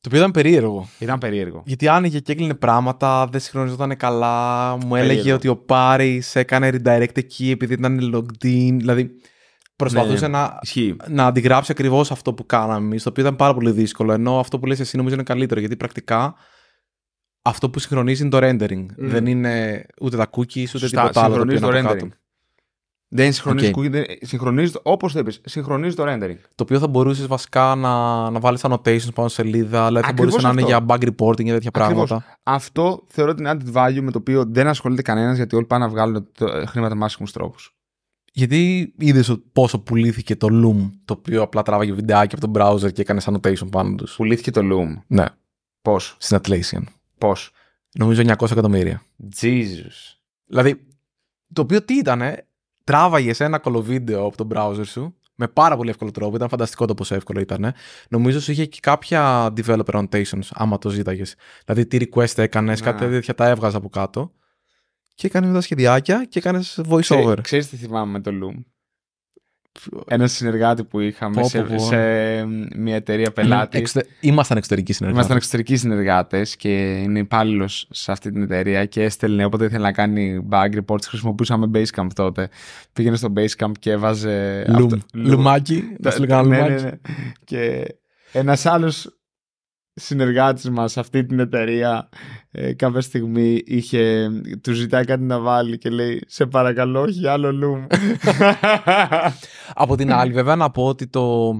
[0.00, 0.88] Το οποίο ήταν περίεργο.
[0.98, 1.62] Ήταν περίεργο.
[1.66, 4.76] Γιατί άνοιγε και έκλεινε πράγματα, δεν συγχρονιζόταν καλά.
[4.76, 5.34] Μου έλεγε Περίεργο.
[5.36, 8.74] ότι ο Πάρης έκανε redirect εκεί επειδή ήταν logged in.
[8.78, 9.10] Δηλαδή
[9.76, 10.38] προσπαθούσε Ναι.
[10.38, 10.96] να, Ισχύει.
[11.08, 14.12] να αντιγράψει ακριβώς αυτό που κάναμε εμείς, το οποίο ήταν πάρα πολύ δύσκολο.
[14.12, 16.34] Ενώ αυτό που λες εσύ νομίζω είναι καλύτερο, γιατί πρακτικά
[17.42, 18.86] αυτό που συγχρονίζει είναι το rendering.
[18.96, 21.34] Δεν είναι ούτε τα cookies ούτε Σωστά, τίποτα άλλο.
[21.34, 22.08] το οποίο συγχρονίζει είναι το από rendering.
[22.08, 22.22] κάτω.
[23.10, 23.74] Δεν συγχρονίζει, Οκ.
[23.78, 26.36] cookie, δεν- συγχρονίζει το- όπως το είπες, συγχρονίζει το rendering.
[26.54, 30.16] Το οποίο θα μπορούσες βασικά να, να βάλεις annotations πάνω στη σελίδα, δηλαδή θα Ακριβώς
[30.30, 30.96] μπορούσε να είναι αυτό.
[30.96, 32.08] για bug reporting και τέτοια Ακριβώς.
[32.08, 32.38] πράγματα.
[32.42, 35.84] Αυτό θεωρώ ότι είναι added value με το οποίο δεν ασχολείται κανένας γιατί όλοι πάνε
[35.84, 37.76] να βγάλουν το, ε, χρήματα με άσχημους τρόπους.
[38.32, 43.00] Γιατί είδες πόσο πουλήθηκε το Loom, το οποίο απλά τράβαγε βιντεάκι από τον browser και
[43.00, 45.02] έκανε annotation πάνω τους; Πουλήθηκε το Loom.
[45.06, 45.24] Ναι,
[45.82, 46.82] Πώς; στην Atlassian.
[47.18, 47.50] Πώς;
[47.94, 49.02] Νομίζω 900 εκατομμύρια.
[49.40, 50.16] Jesus.
[50.46, 50.86] Δηλαδή,
[51.52, 52.46] το οποίο τι ήτανε,
[52.84, 56.36] τράβαγε ένα κολοβίντεο από τον browser σου με πάρα πολύ εύκολο τρόπο.
[56.36, 57.72] Ήταν φανταστικό το πόσο εύκολο ήταν.
[58.08, 61.34] Νομίζω σου είχε και κάποια developer annotations, άμα το ζήταγες.
[61.64, 62.86] Δηλαδή, τι request έκανες, Ναι.
[62.86, 64.32] κάτι τέτοια τα έβγαζα από κάτω.
[65.14, 67.32] Και έκανες μετά σχεδιάκια και έκανες voice over.
[67.32, 68.64] Ξέ, ξέρεις τι θυμάμαι με το Loom;
[70.06, 71.78] Ένα συνεργάτη που είχαμε Πω, σε, πω, πω.
[71.84, 71.96] σε
[72.76, 73.80] μια εταιρεία πελάτης.
[73.80, 75.16] Εξτε- Ήμασταν εξωτερικοί συνεργάτες.
[75.26, 79.92] Ήμασταν εξωτερικοί συνεργάτες και είναι υπάλληλος σε αυτή την εταιρεία και έστελνε όποτε ήθελε να
[79.92, 81.02] κάνει bug reports.
[81.08, 82.48] Χρησιμοποιούσαμε Basecamp τότε.
[82.92, 84.64] Πήγαινε στο Basecamp και έβαζε.
[84.68, 84.72] Loom.
[84.84, 85.82] αυτό- Λουμάκι.
[85.82, 86.82] Τα- Να σου λέγανε ναι, λουμάκι.
[86.84, 86.96] ναι, ναι.
[87.44, 87.86] Και
[88.32, 89.17] ένας άλλος
[89.98, 92.08] συνεργάτης μας σε αυτή την εταιρεία
[92.50, 94.30] ε, κάποια στιγμή είχε,
[94.62, 97.86] του ζητάει κάτι να βάλει και λέει Σε παρακαλώ, όχι άλλο Loom.
[99.74, 101.52] Από την άλλη, βέβαια, να πω ότι το.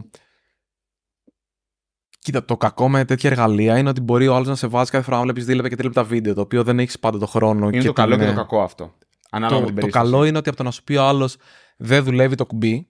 [2.18, 5.04] Κοίτα, το κακό με τέτοια εργαλεία είναι ότι μπορεί ο άλλος να σε βάζει κάθε
[5.04, 7.26] φορά να βλέπεις δύο λεπτά και τρία λεπτά βίντεο, το οποίο δεν έχεις πάντα το
[7.26, 7.68] χρόνο.
[7.68, 8.94] είναι το καλό την- και το κακό αυτό.
[9.30, 10.10] Ανάλογα με Το, την το περίσταση.
[10.10, 11.36] καλό είναι ότι από το να σου πει ο άλλος
[11.76, 12.88] δεν δουλεύει το κουμπί.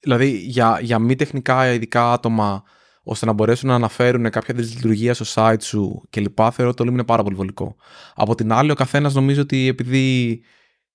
[0.00, 2.62] Δηλαδή για, για μη τεχνικά ειδικά άτομα,
[3.10, 6.38] ώστε να μπορέσουν να αναφέρουν κάποια δυσλειτουργία στο site σου κλπ.
[6.52, 7.76] Θεωρώ ότι το Loom είναι πάρα πολύ βολικό.
[8.14, 10.40] Από την άλλη, ο καθένας νομίζει ότι επειδή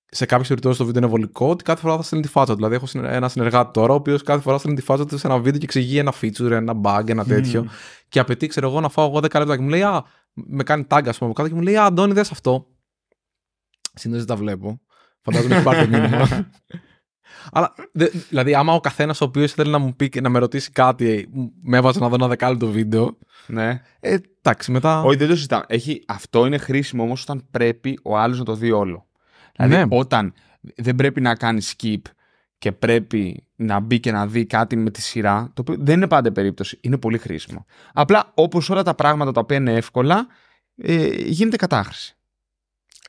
[0.05, 2.55] σε κάποιες περιπτώσεις το βίντεο είναι βολικό, ότι κάθε φορά θα στέλνει τη φάτσα του.
[2.57, 5.27] Δηλαδή, έχω συνε- ένα συνεργάτη τώρα, ο οποίος κάθε φορά στέλνει τη φάτσα του σε
[5.27, 7.61] ένα βίντεο και εξηγεί ένα feature, ένα bug, ένα τέτοιο.
[8.09, 10.85] Και απαιτεί, ξέρω εγώ, να φάω εγώ 10 λεπτά και μου λέει, Α, με κάνει
[10.89, 12.67] tag, ας πούμε, από κάτω και μου λέει, Α, Αντώνη, δες αυτό.
[13.93, 14.81] Συνήθως δεν τα βλέπω.
[15.21, 16.27] Φαντάζομαι έχει πάρει το μήνυμα.
[17.51, 20.39] Αλλά, δε- δηλαδή, άμα ο καθένας ο οποίος θέλει να μου πει και να με
[20.39, 21.29] ρωτήσει κάτι,
[21.63, 23.17] με έβαζε να δω ένα δεκάλεπτο βίντεο.
[23.47, 23.81] Ναι.
[23.99, 25.01] Ε, εντάξει, μετά.
[25.01, 25.63] Όχι, δεν το συζητάμε.
[25.67, 29.07] Έχει, αυτό είναι χρήσιμο όμως όταν πρέπει ο άλλος να το δει όλο.
[29.55, 29.97] Δηλαδή, Ναι.
[29.97, 30.33] όταν
[30.75, 32.01] δεν πρέπει να κάνει skip
[32.57, 36.07] και πρέπει να μπει και να δει κάτι με τη σειρά, το οποίο δεν είναι
[36.07, 37.65] πάντα περίπτωση, είναι πολύ χρήσιμο.
[37.93, 40.27] Απλά όπως όλα τα πράγματα τα οποία είναι εύκολα,
[40.77, 42.17] ε, γίνεται κατάχρηση.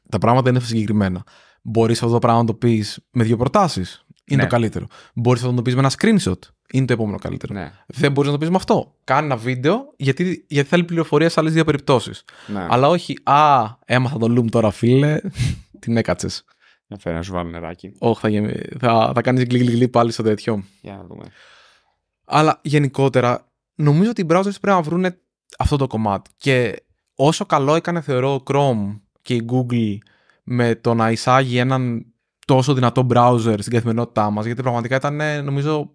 [0.09, 1.23] Τα πράγματα είναι συγκεκριμένα.
[1.63, 4.04] Μπορείς αυτό το πράγμα να το πεις με δύο προτάσεις.
[4.27, 4.49] Είναι Ναι.
[4.49, 4.87] το καλύτερο.
[5.15, 6.39] Μπορείς αυτό να το πεις με ένα screenshot.
[6.73, 7.55] Είναι το επόμενο καλύτερο.
[7.55, 7.73] Ναι.
[7.87, 8.95] Δεν μπορείς να το πεις με αυτό.
[9.05, 12.25] Κάνει ένα βίντεο γιατί, γιατί θέλει πληροφορία σε άλλες δύο περιπτώσεις.
[12.47, 12.67] ναι.
[12.71, 15.21] Αλλά όχι, Α, έμαθα το Loom τώρα, φίλε.
[15.81, 16.45] Την έκατσες.
[16.87, 17.93] Να φέρω να σου βάλω νεράκι.
[17.99, 20.65] Όχι, θα, γεμι- θα, θα κάνεις γκλι γκλι πάλι στο τέτοιο.
[20.81, 21.25] Για να δούμε.
[22.25, 25.07] Αλλά γενικότερα, νομίζω ότι οι browsers πρέπει να βρουν
[25.59, 26.31] αυτό το κομμάτι.
[26.37, 26.83] Και
[27.15, 29.97] όσο καλό έκανε, θεωρώ, ο Chrome και η Google
[30.45, 32.07] με το να εισάγει έναν
[32.45, 35.91] τόσο δυνατό browser στην καθημερινότητά μας, γιατί πραγματικά ήταν, ε, νομίζω,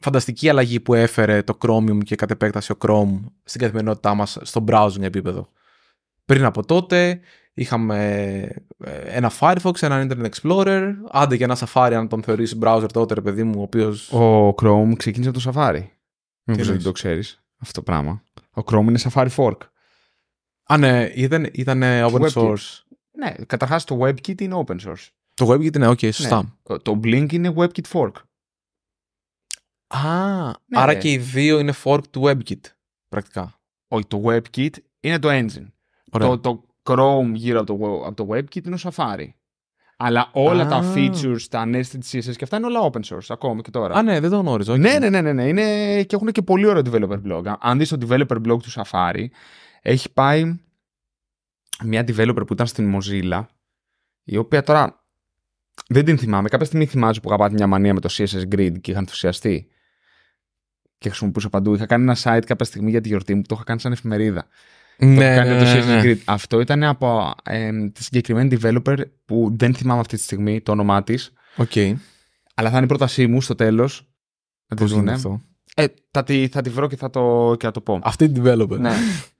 [0.00, 4.64] φανταστική αλλαγή που έφερε το Chromium και κατ' επέκταση ο Chrome στην καθημερινότητά μας στο
[4.68, 5.48] browsing επίπεδο.
[6.24, 7.20] Πριν από τότε
[7.54, 8.06] είχαμε
[8.78, 13.14] ε, ένα Firefox, ένα Internet Explorer, άντε και ένα Safari αν τον θεωρείς browser τότε,
[13.14, 14.12] ρε παιδί μου, ο οποίος...
[14.12, 15.82] Ο Chrome ξεκίνησε από το Safari.
[16.44, 18.22] Μήπως δεν εννοείς; το ξέρεις αυτό το πράγμα.
[18.50, 19.56] Ο Chrome είναι Safari Fork.
[20.70, 22.32] Α, ναι, ήταν, ήταν open WebKit.
[22.32, 22.82] source.
[23.10, 25.08] Ναι, καταρχάς το WebKit είναι open source.
[25.38, 26.58] Το WebKit είναι ok, σωστά.
[26.68, 26.78] Ναι.
[26.78, 28.12] Το Blink είναι WebKit Fork.
[29.86, 30.98] Α, Ναι, άρα ρε.
[30.98, 32.60] και οι δύο είναι fork του WebKit,
[33.08, 33.60] πρακτικά.
[33.88, 34.70] Όχι, το WebKit
[35.00, 35.66] είναι το engine.
[36.12, 36.28] Ωραία.
[36.28, 39.28] Το, το Chrome γύρω από το, από το WebKit είναι ο Safari.
[39.96, 40.94] Αλλά όλα τα Α.
[40.94, 43.94] features, τα nested CSS και αυτά είναι όλα open source ακόμα και τώρα.
[43.94, 44.72] Α, ναι, δεν το γνώριζα.
[44.72, 44.80] όχι.
[44.80, 45.48] Ναι, ναι, ναι, ναι, ναι.
[45.48, 46.02] Είναι...
[46.04, 47.42] και έχουν και πολύ ωραίο developer blog.
[47.46, 49.26] Α- Αν δεις το developer blog του Safari,
[49.82, 50.60] έχει πάει
[51.84, 53.44] μια developer που ήταν στην Mozilla,
[54.24, 55.04] η οποία τώρα
[55.88, 56.48] δεν την θυμάμαι.
[56.48, 59.68] Κάποια στιγμή θυμάμαι που είχα μια μανία με το CSS Grid και είχα ενθουσιαστεί
[60.98, 61.74] και χρησιμοποιούσα παντού.
[61.74, 63.92] Είχα κάνει ένα site κάποια στιγμή για τη γιορτή μου που το είχα κάνει σαν
[63.92, 64.46] εφημερίδα.
[64.98, 66.00] το Ναι, είχα κάνει ναι, το ναι, CSS ναι.
[66.04, 66.18] Grid.
[66.24, 71.02] Αυτό ήταν από ε, τη συγκεκριμένη developer που δεν θυμάμαι αυτή τη στιγμή το όνομά
[71.02, 71.76] της, Οκ.
[72.54, 74.08] αλλά θα είναι η πρότασή μου στο τέλος.
[74.66, 75.12] Να τη Πώς είναι δούνε.
[75.12, 75.40] αυτό;
[75.74, 77.98] Ε, θα, τη, θα τη βρω και θα το, και θα το πω.
[78.02, 78.78] Αυτή την developer.
[78.78, 78.90] Ναι.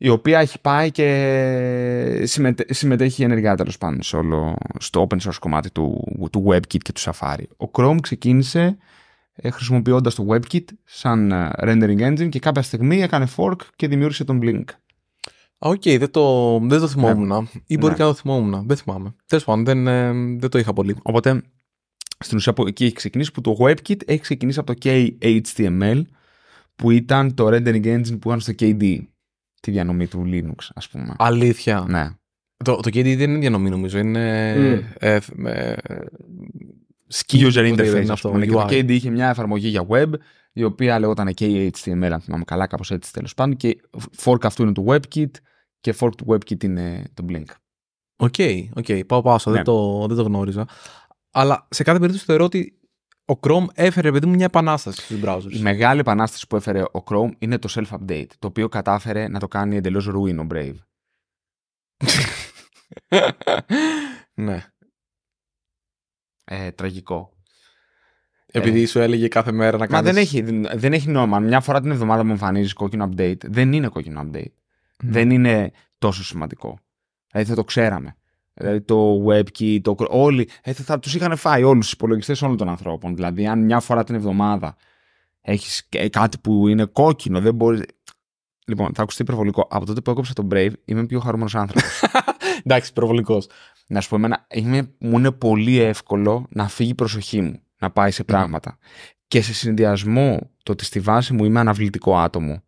[0.00, 5.36] Η οποία έχει πάει και συμμετέ, συμμετέχει ενεργά τέλος πάντων σε όλο, στο open source
[5.40, 7.42] κομμάτι του, του WebKit και του Safari.
[7.56, 8.76] Ο Chrome ξεκίνησε
[9.32, 14.24] ε, χρησιμοποιώντας το WebKit σαν ε, rendering engine και κάποια στιγμή έκανε fork και δημιούργησε
[14.24, 14.64] τον Blink.
[15.58, 17.48] Α, Οκ, δεν, το, δεν το θυμόμουν.
[17.66, 17.96] Ή μπορεί Ναι.
[17.96, 18.66] και να το θυμόμουν.
[18.66, 19.14] Δεν θυμάμαι.
[19.26, 20.96] Τέλος πάντων, δεν, ε, δεν το είχα πολύ.
[21.02, 21.42] Οπότε
[22.18, 26.02] στην ουσία από εκεί έχει ξεκινήσει που το WebKit έχει ξεκινήσει από το KHTML
[26.76, 28.98] που ήταν το rendering engine που είχαν στο KD
[29.60, 31.14] τη διανομή του Linux ας πούμε.
[31.18, 31.84] Αλήθεια.
[31.88, 32.10] Ναι.
[32.64, 33.98] Το, το KDE δεν είναι διανομή, νομίζω.
[33.98, 34.54] Είναι.
[34.56, 34.82] Mm.
[34.98, 35.76] Ε, με,
[37.14, 38.02] ski, user δεν interface.
[38.02, 38.46] είναι ας πούμε.
[38.46, 38.54] Και UI.
[38.54, 40.10] το KD είχε μια εφαρμογή για web,
[40.52, 43.56] η οποία λεγόταν KHTML, αν θυμάμαι καλά, κάπως έτσι τέλος πάντων.
[43.56, 43.80] Και
[44.24, 45.30] fork αυτού είναι το WebKit
[45.80, 47.44] και fork του WebKit είναι το Blink.
[48.16, 48.34] Οκ,
[48.74, 49.64] οκ, πάω πάσο, δεν, Ναι.
[49.64, 50.66] το, δεν το γνώριζα.
[51.30, 52.78] Αλλά σε κάθε περίπτωση θεωρώ ότι
[53.28, 55.52] ο Chrome έφερε, παιδί μου, μια επανάσταση στους browsers.
[55.52, 59.48] Η μεγάλη επανάσταση που έφερε ο Chrome είναι το self-update, το οποίο κατάφερε να το
[59.48, 60.76] κάνει εντελώς ruin ο Brave.
[64.34, 64.64] ναι.
[66.44, 67.32] Ε, τραγικό.
[68.46, 70.12] Επειδή σου έλεγε κάθε μέρα να Μα κάνεις...
[70.12, 70.42] δεν έχει,
[70.78, 71.38] δεν έχει νόημα.
[71.38, 73.44] Μια φορά την εβδομάδα μου εμφανίζει κόκκινο update.
[73.44, 74.52] Δεν είναι κόκκινο update.
[75.02, 75.10] Μμ.
[75.10, 76.78] Δεν είναι τόσο σημαντικό.
[77.30, 78.16] Δηλαδή θα το ξέραμε.
[78.58, 80.48] Δηλαδή το WebKey, το όλοι.
[80.62, 83.14] Ε, θα, θα τους είχαν φάει όλους τους υπολογιστές όλων των ανθρώπων.
[83.14, 84.76] Δηλαδή, αν μια φορά την εβδομάδα
[85.40, 87.82] έχεις κάτι που είναι κόκκινο, δεν μπορεί.
[88.66, 89.66] Λοιπόν, θα ακουστεί υπερβολικό.
[89.70, 92.02] Από τότε που έκοψα τον Brave, είμαι πιο χαρούμενος άνθρωπος.
[92.64, 93.46] Εντάξει, προβολικός.
[93.86, 97.90] να σου πω, εμένα, είμαι, μου είναι πολύ εύκολο να φύγει η προσοχή μου, να
[97.90, 98.78] πάει σε πράγματα.
[99.28, 102.62] Και σε συνδυασμό το ότι στη βάση μου είμαι αναβλητικό άτομο.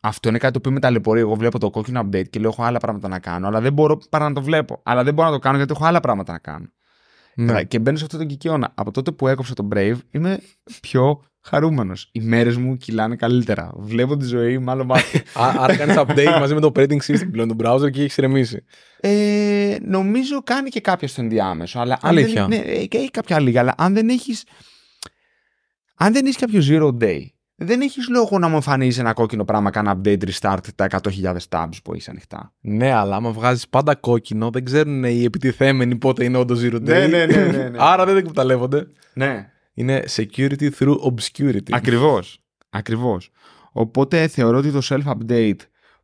[0.00, 1.20] Αυτό είναι κάτι το οποίο με ταλαιπωρεί.
[1.20, 3.98] Εγώ βλέπω το κόκκινο update και λέω: Έχω άλλα πράγματα να κάνω, αλλά δεν μπορώ
[4.10, 4.80] παρά να το βλέπω.
[4.84, 6.66] Αλλά δεν μπορώ να το κάνω γιατί έχω άλλα πράγματα να κάνω.
[7.34, 7.64] Ναι.
[7.64, 8.72] Και μπαίνω σε αυτό το κικαιώνα.
[8.74, 10.38] Από τότε που έκοψα τον Brave, είμαι
[10.80, 12.08] πιο χαρούμενος.
[12.12, 13.72] Οι μέρες μου κυλάνε καλύτερα.
[13.76, 15.18] Βλέπω τη ζωή με άλλο μάτι.
[15.34, 18.64] Α- Άρα κάνεις update μαζί με το operating system πλέον, τον browser και έχεις ηρεμήσει.
[19.00, 21.78] Ε, νομίζω κάνει και κάποιο στο ενδιάμεσο.
[21.80, 22.46] Αλλά αν Αλήθεια.
[22.46, 24.34] Δεν, ναι, ε, και έχει κάποια λίγα, αλλά αν δεν έχει.
[25.96, 27.20] Αν δεν έχεις κάποιο zero day,
[27.60, 31.76] δεν έχεις λόγο να μου εμφανίζεις ένα κόκκινο πράγμα, κάνα update restart τα 100.000 tabs
[31.84, 32.54] που έχεις ανοιχτά.
[32.60, 36.80] Ναι, αλλά άμα βγάζεις πάντα κόκκινο, δεν ξέρουν οι επιτιθέμενοι πότε είναι όντως zero day.
[36.80, 37.78] Ναι, ναι, ναι, ναι, ναι.
[37.80, 38.86] Άρα δεν εκμεταλλεύονται.
[39.14, 39.50] Ναι.
[39.74, 41.70] Είναι security through obscurity.
[41.70, 42.42] Ακριβώς.
[42.70, 43.30] Ακριβώς.
[43.72, 45.60] Οπότε θεωρώ ότι το self-update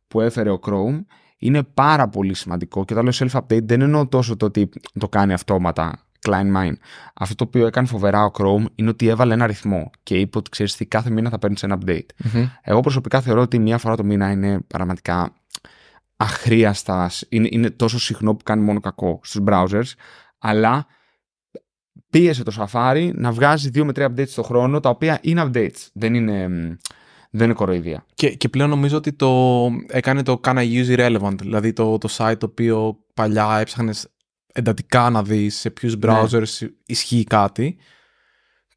[0.07, 1.03] που έφερε ο Chrome
[1.37, 5.33] είναι πάρα πολύ σημαντικό και όταν λέω self-update δεν εννοώ τόσο το ότι το κάνει
[5.33, 6.73] αυτόματα Klein Mine.
[7.13, 10.49] Αυτό το οποίο έκανε φοβερά ο Chrome είναι ότι έβαλε ένα αριθμό και είπε ότι
[10.49, 12.05] ξέρεις τι κάθε μήνα θα παίρνεις ένα update.
[12.33, 12.47] Μμμ.
[12.61, 15.33] Εγώ προσωπικά θεωρώ ότι μία φορά το μήνα είναι πραγματικά
[16.15, 17.11] αχρίαστα.
[17.29, 19.91] Είναι, είναι τόσο συχνό που κάνει μόνο κακό στους browsers,
[20.37, 20.85] αλλά
[22.09, 25.87] πίεσε το Safari να βγάζει δύο με τρία updates το χρόνο, τα οποία είναι updates.
[25.93, 26.75] Δεν είναι, μ,
[27.29, 28.05] δεν είναι κοροϊδία.
[28.13, 32.09] Και, και πλέον νομίζω ότι το έκανε το Can I use irrelevant, δηλαδή το, το
[32.17, 34.07] site το οποίο παλιά έψαχνες
[34.55, 37.77] εντατικά να δεις σε ποιους browsers ισχύει κάτι.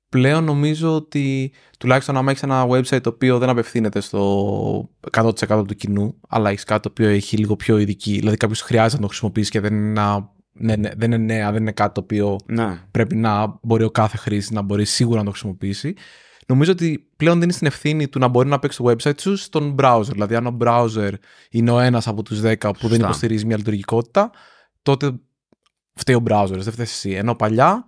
[0.09, 5.75] Πλέον νομίζω ότι τουλάχιστον άμα έχεις ένα website το οποίο δεν απευθύνεται στο 100% του
[5.75, 9.09] κοινού, αλλά έχεις κάτι το οποίο έχει λίγο πιο ειδική, δηλαδή κάποιος χρειάζεται να το
[9.09, 12.37] χρησιμοποιήσει και δεν είναι, ένα- ναι, ναι, δεν είναι νέα, δεν είναι κάτι το οποίο
[12.47, 12.81] Ναι.
[12.91, 15.95] πρέπει να μπορεί ο κάθε χρήστη να μπορεί σίγουρα να το χρησιμοποιήσει.
[16.47, 19.37] Νομίζω ότι πλέον δεν είναι στην ευθύνη του να μπορεί να παίξει το website σου
[19.37, 20.09] στον browser.
[20.13, 21.13] Δηλαδή, αν ο browser
[21.51, 23.05] είναι ο ένας από τους 10 που δεν Σωστά.
[23.07, 24.31] υποστηρίζει μια λειτουργικότητα,
[24.83, 25.13] τότε
[25.99, 27.11] φταίει ο browser, δεν φταίει εσύ.
[27.11, 27.85] Ενώ παλιά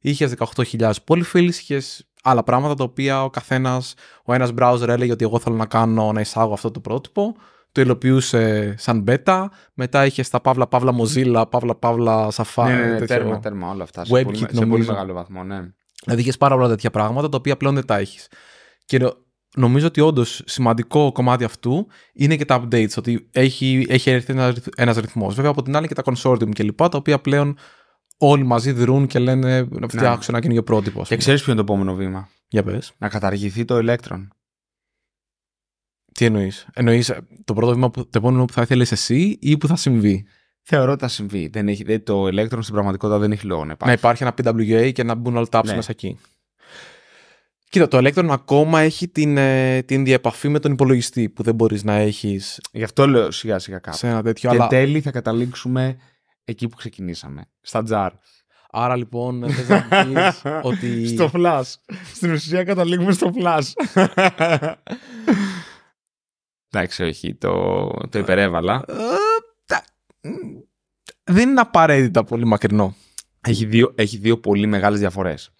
[0.00, 3.94] είχες 18.000 polyfills, είχες άλλα πράγματα τα οποία ο καθένας,
[4.24, 7.36] ο ένας browser έλεγε ότι εγώ θέλω να κάνω να εισάγω αυτό το πρότυπο,
[7.72, 9.44] το υλοποιούσε σαν beta,
[9.74, 12.64] μετά είχες τα παύλα παύλα Mozilla, παύλα παύλα Safari.
[12.66, 13.06] ναι, ναι, ναι, τέτοιο.
[13.06, 14.04] τέρμα, τέρμα όλα αυτά.
[14.04, 14.92] Σε, WebKit πολύ, σε πολύ νομίζω.
[14.92, 15.60] μεγάλο βαθμό, ναι.
[16.04, 18.28] Δηλαδή είχες πάρα πολλά τέτοια πράγματα τα οποία πλέον δεν τα έχεις.
[18.84, 19.14] Και νο-
[19.56, 24.34] νομίζω ότι όντως σημαντικό κομμάτι αυτού είναι και τα updates, ότι έχει, έχει έρθει
[24.76, 25.34] ένας ρυθμός.
[25.34, 26.76] Βέβαια από την άλλη και τα consortium κλπ.
[26.76, 27.56] Τα οποία πλέον
[28.18, 31.00] όλοι μαζί δρούν και λένε να φτιάξουν ένα καινούργιο πρότυπο.
[31.00, 31.16] ας Και πούμε.
[31.20, 32.92] ξέρεις ποιο είναι το επόμενο βήμα; Για πες.
[32.98, 34.28] Να καταργηθεί το Electron.
[36.14, 37.12] Τι εννοείς; Εννοείς
[37.44, 40.24] το πρώτο βήμα, που, το επόμενο που θα ήθελες εσύ ή που θα συμβεί;
[40.62, 41.48] Θεωρώ ότι θα συμβεί.
[41.48, 43.94] Δεν έχει, δεν- το Electron στην πραγματικότητα δεν έχει λόγο να Να υπάρχει.
[43.94, 45.74] υπάρχει ένα PWA και να μπουν all tabs Ναι.
[45.74, 46.18] μέσα εκεί.
[47.70, 51.84] Κοίτα, το Electron ακόμα έχει την, ε, την διαπαφή με τον υπολογιστή που δεν μπορείς
[51.84, 53.96] να έχεις Γι' αυτό λέω σιγά σιγά κάπου.
[53.96, 54.50] σε ένα τέτοιο.
[54.50, 54.66] Και Αλλά...
[54.66, 55.96] τέλει θα καταλήξουμε
[56.44, 57.44] εκεί που ξεκινήσαμε.
[57.60, 58.12] Στα τζαρ.
[58.70, 60.42] Άρα λοιπόν θες να μου πεις
[60.72, 61.06] ότι...
[61.06, 61.62] Στο flash.
[62.14, 63.72] Στην ουσία καταλήγουμε στο flash.
[66.72, 68.84] Εντάξει, όχι, το, το υπερέβαλα.
[68.88, 68.94] Ε,
[69.66, 69.84] τα-
[71.24, 72.94] Δεν είναι απαραίτητα πολύ μακρινό.
[73.40, 75.50] Έχει δύο, έχει δύο πολύ μεγάλες διαφορές.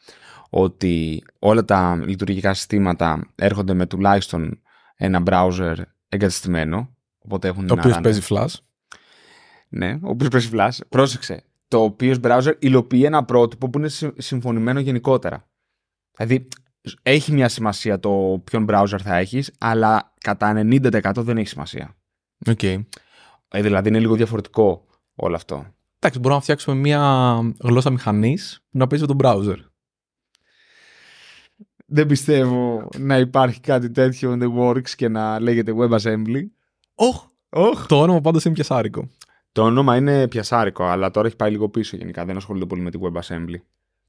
[0.51, 4.61] Ότι όλα τα λειτουργικά συστήματα έρχονται με τουλάχιστον
[4.97, 5.75] ένα browser
[6.09, 6.95] εγκαταστημένο.
[7.19, 8.03] Οπότε έχουν Το να οποίο run-άνε.
[8.03, 8.55] παίζει flash.
[9.69, 10.79] Ναι, ο οποίος παίζει flash.
[10.89, 11.43] Πρόσεξε.
[11.69, 15.49] Το οποίο browser υλοποιεί ένα πρότυπο που είναι συ- συμφωνημένο γενικότερα.
[16.17, 16.49] Δηλαδή,
[17.03, 21.97] έχει μια σημασία το ποιον browser θα έχεις, αλλά κατά 90% δεν έχει σημασία.
[22.47, 22.63] Οκ.
[22.63, 22.83] Ε,
[23.63, 25.55] δηλαδή, είναι λίγο διαφορετικό όλο αυτό.
[25.99, 29.57] Εντάξει, μπορούμε να φτιάξουμε μια γλώσσα μηχανής που να παίζει με τον browser.
[31.93, 36.43] Δεν πιστεύω να υπάρχει κάτι τέτοιο in the works και να λέγεται WebAssembly.
[36.95, 37.25] Όχ!
[37.51, 37.75] Oh.
[37.89, 39.09] Το όνομα πάντως είναι πιασάρικο.
[39.53, 42.25] Το όνομα είναι πιασάρικο, αλλά τώρα έχει πάει λίγο πίσω γενικά.
[42.25, 43.55] Δεν ασχολείται πολύ με τη WebAssembly.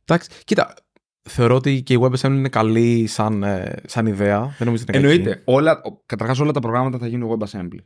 [0.05, 0.73] Εντάξει, κοίτα,
[1.21, 4.39] θεωρώ ότι και η WebAssembly είναι καλή σαν, ε, σαν ιδέα.
[4.39, 5.19] Δεν νομίζω ότι είναι κακή.
[5.19, 5.41] Εννοείται.
[5.45, 7.79] Όλα, καταρχάς όλα τα προγράμματα θα γίνουν WebAssembly.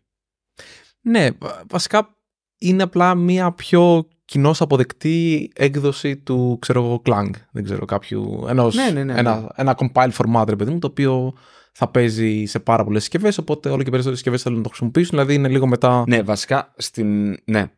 [1.02, 2.18] Ναι, βα- βασικά
[2.58, 7.30] είναι απλά μια πιο κοινώς αποδεκτή έκδοση του, ξέρω εγώ, Clang.
[7.52, 8.46] Δεν ξέρω, κάποιου.
[8.48, 9.48] Ενός, Ναι, ναι, ναι, ένα, ναι.
[9.56, 11.34] ένα compile format, ρε παιδί μου, το οποίο
[11.72, 13.38] θα παίζει σε πάρα πολλές συσκευές.
[13.38, 15.10] Οπότε όλο και περισσότερες συσκευές θέλουν να το χρησιμοποιήσουν.
[15.12, 16.04] Δηλαδή είναι λίγο μετά.
[16.08, 17.38] Ναι, βασικά στην.
[17.46, 17.72] Ναι.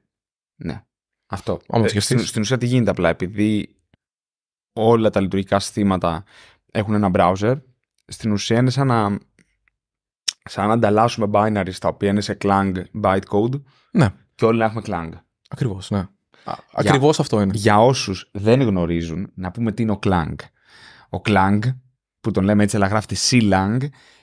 [0.56, 0.84] Ναι.
[1.28, 1.60] Αυτό.
[1.68, 2.04] Άμα Ε, σκεφτείς.
[2.16, 3.76] στην, στην ουσία τι γίνεται απλά, επειδή
[4.74, 6.24] όλα τα λειτουργικά συστήματα
[6.72, 7.56] έχουν ένα browser,
[8.08, 9.18] στην ουσία είναι σαν να,
[10.44, 12.74] σαν να ανταλλάσσουμε binaries τα οποία είναι σε Clang
[13.04, 15.10] bytecode Ναι, και όλοι να έχουμε Clang.
[15.50, 15.90] ακριβώς.
[15.90, 16.08] Ναι.
[16.74, 17.52] Ακριβώς αυτό είναι.
[17.56, 20.36] Για όσους δεν γνωρίζουν, να πούμε τι είναι ο Clang.
[21.10, 21.60] Ο Clang,
[22.22, 23.78] που τον λέμε έτσι αλλά γράφεται C-Lang,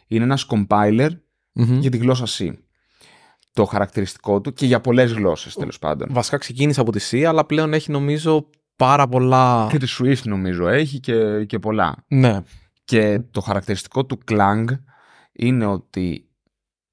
[0.06, 1.10] είναι ένας compiler
[1.52, 1.78] Μμμ.
[1.78, 2.52] για τη γλώσσα C.
[3.52, 6.08] Το χαρακτηριστικό του και για πολλές γλώσσες τέλος πάντων.
[6.10, 9.68] Βασικά ξεκίνησε από τη C, αλλά πλέον έχει νομίζω πάρα πολλά.
[9.70, 12.04] Και τη Swift νομίζω έχει και, και πολλά.
[12.08, 12.40] Ναι.
[12.84, 14.64] Και το χαρακτηριστικό του Clang
[15.32, 16.28] είναι ότι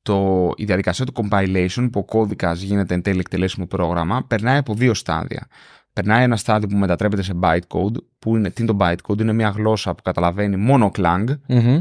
[0.02, 4.74] το, η διαδικασία του compilation που ο κώδικας γίνεται εν τέλει εκτελέσιμο πρόγραμμα περνάει από
[4.74, 5.48] δύο στάδια.
[5.94, 9.50] Περνάει ένα στάδιο που μετατρέπεται σε bytecode, που είναι, τι είναι το bytecode, είναι μια
[9.50, 11.80] γλώσσα που καταλαβαίνει μόνο Clang Μμμ.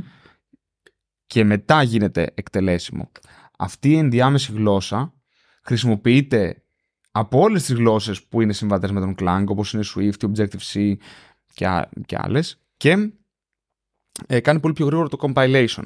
[1.26, 3.10] και μετά γίνεται εκτελέσιμο.
[3.58, 5.12] Αυτή η ενδιάμεση γλώσσα
[5.62, 6.62] χρησιμοποιείται
[7.10, 10.94] από όλες τις γλώσσες που είναι συμβατές με τον Clang, όπως είναι Swift, Objective-C
[11.54, 13.10] και, α- και άλλες και
[14.26, 15.84] ε, κάνει πολύ πιο γρήγορο το compilation.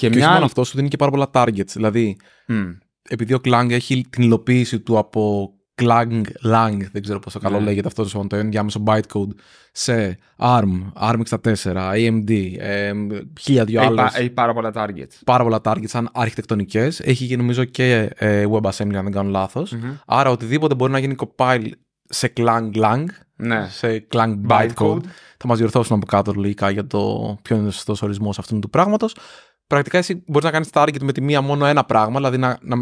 [0.00, 0.44] Και, Και όχι μια μόνο άλλη...
[0.44, 1.66] αυτό, σου δίνει και πάρα πολλά targets.
[1.72, 2.70] Δηλαδή, Μμ,
[3.08, 7.64] επειδή ο Clang έχει την υλοποίηση του από Clang Lang, δεν ξέρω πόσο καλό Ναι.
[7.64, 9.28] λέγεται αυτό το το ενδιάμεσο bytecode,
[9.72, 12.92] σε ARM, ARM64, AMD, ε,
[13.40, 15.18] χίλια δυο έχει, άλλες, πά- έχει πάρα πολλά targets.
[15.24, 17.00] πάρα πολλά targets σαν αρχιτεκτονικές.
[17.00, 19.72] Έχει και νομίζω και ε, WebAssembly, αν δεν κάνω λάθος.
[19.72, 19.90] Μμμ.
[20.06, 21.68] Άρα οτιδήποτε μπορεί να γίνει compile
[22.08, 23.04] σε Clang Lang,
[23.36, 23.66] Ναι.
[23.70, 25.00] σε Clang bytecode,
[25.36, 28.70] θα μας διορθώσουν από κάτω λογικά για το ποιο είναι ο σωστός ορισμός αυτού του
[28.70, 29.16] πράγματος.
[29.70, 32.76] Πρακτικά εσύ μπορείς να κάνεις target με τη μία μόνο ένα πράγμα, δηλαδή να, να,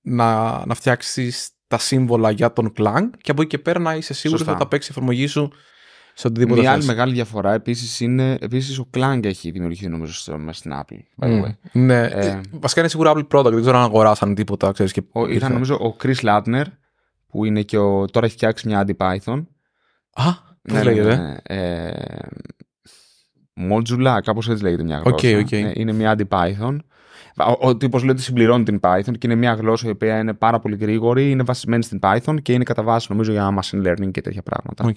[0.00, 4.14] να, να φτιάξεις τα σύμβολα για τον Clang και από εκεί και πέρα να είσαι
[4.14, 4.52] σίγουρος ότι Σωστά.
[4.52, 5.52] θα τα παίξεις η εφαρμογή σου
[6.14, 6.88] σε οτιδήποτε Μια άλλη θες.
[6.90, 11.24] μεγάλη διαφορά επίσης είναι, επίσης ο Clang έχει δημιουργηθεί νομίζω στο, μέσα στην Apple.
[11.24, 11.42] by the Μμ.
[11.44, 11.50] way.
[11.72, 15.20] Ναι, Ε, βασικά είναι σίγουρα Apple product, δεν ξέρω αν αγοράσαν τίποτα, ξέρεις και Ο,
[15.20, 15.34] ήρθε.
[15.34, 16.64] ήταν νομίζω ο Chris Lattner
[17.28, 19.44] που είναι και ο, τώρα έχει φτιάξει μια anti-Python
[20.12, 21.36] Α, πώς Ναι, ναι, λέγεται; ναι, ναι.
[21.42, 21.92] Ε,
[23.60, 25.38] Modular, κάπως έτσι λέγεται μια Οκ, γλώσσα.
[25.38, 25.52] οκ.
[25.52, 26.76] Ε, Είναι μια anti-Python.
[27.60, 30.34] Ο, ο τύπος λέει ότι συμπληρώνει την Python και είναι μια γλώσσα η οποία είναι
[30.34, 34.10] πάρα πολύ γρήγορη, είναι βασισμένη στην Python και είναι κατά βάση νομίζω για machine learning
[34.10, 34.84] και τέτοια πράγματα.
[34.84, 34.96] Οκ.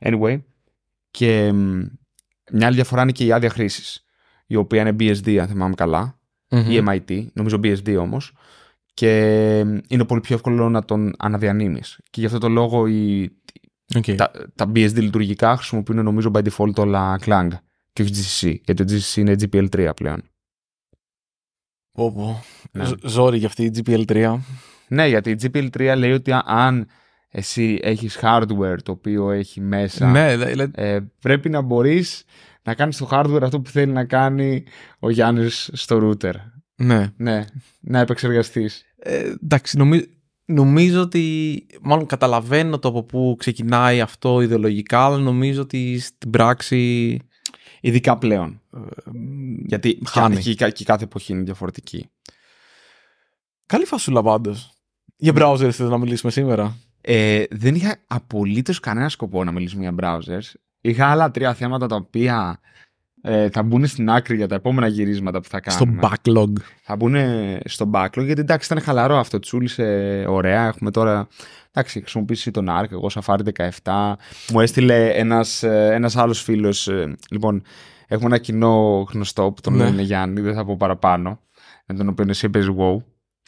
[0.00, 0.40] Anyway,
[1.10, 1.82] και μ,
[2.52, 4.04] μια άλλη διαφορά είναι και η άδεια χρήσης,
[4.46, 6.18] η οποία είναι BSD αν θυμάμαι καλά,
[6.50, 6.70] Μμμ.
[6.70, 8.32] ή MIT, νομίζω BSD όμως,
[8.94, 12.00] και μ, είναι πολύ πιο εύκολο να τον αναδιανείμεις.
[12.10, 13.30] Και γι' αυτό το λόγο οι,
[13.96, 14.04] Οκ.
[14.16, 17.48] τα, τα BSD λειτουργικά χρησιμοποιούν νομίζω by default όλα Clang
[17.96, 20.22] και όχι GCC, γιατί το GCC είναι GPL3 πλέον.
[21.92, 22.42] Πω, πω.
[22.72, 22.84] Ναι.
[22.84, 24.36] Ζ- Ζόρι για αυτή η GPL3.
[24.88, 26.86] Ναι, γιατί η GPL3 λέει ότι α- αν
[27.28, 32.24] εσύ έχεις hardware το οποίο έχει μέσα, Ναι, δηλαδή, ε, πρέπει να μπορείς
[32.62, 34.64] να κάνεις το hardware αυτό που θέλει να κάνει
[34.98, 36.32] ο Γιάννης στο router.
[36.76, 37.06] ναι.
[37.16, 37.44] Ναι,
[37.80, 38.84] να επεξεργαστείς.
[38.98, 40.08] Ε, εντάξει, νομι-
[40.44, 41.66] νομίζω ότι.
[41.82, 47.18] Μάλλον καταλαβαίνω το από πού ξεκινάει αυτό ιδεολογικά, αλλά νομίζω ότι στην πράξη.
[47.86, 48.60] Ειδικά πλέον.
[48.76, 48.78] ε,
[49.66, 50.36] Γιατί Χάνει.
[50.36, 52.08] και, και, και κάθε εποχή είναι διαφορετική.
[53.66, 54.70] Καλή φασούλα πάντως.
[55.16, 59.94] Για browser θες να μιλήσουμε σήμερα; Ε, δεν είχα απολύτως κανένα σκοπό να μιλήσουμε για
[60.00, 60.52] browsers.
[60.80, 62.60] Είχα άλλα τρία θέματα τα οποία
[63.22, 66.02] ε, θα μπουν στην άκρη για τα επόμενα γυρίσματα που θα Στο κάνουμε.
[66.02, 66.52] backlog.
[66.82, 67.14] Θα μπουν
[67.64, 69.38] στο backlog γιατί εντάξει ήταν χαλαρό αυτό.
[69.38, 70.66] Τσούλησε ωραία.
[70.66, 71.28] Έχουμε τώρα.
[71.78, 73.38] Εντάξει, χρησιμοποιήσει τον ARC, εγώ Safari
[73.82, 74.12] 17.
[74.52, 76.88] Μου έστειλε ένας, ε, ένας άλλος φίλος.
[76.88, 77.62] ε, Λοιπόν,
[78.06, 79.84] έχουμε ένα κοινό γνωστό που τον Ναι.
[79.84, 81.40] λένε Γιάννη, δεν θα πω παραπάνω.
[81.86, 82.96] Με τον οποίο εσύ παίζει WoW.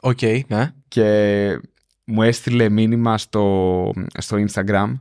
[0.03, 0.73] Οκ, ναι.
[0.89, 1.61] και
[2.05, 5.01] μου έστειλε μήνυμα στο, στο Instagram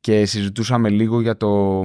[0.00, 1.82] και συζητούσαμε λίγο για το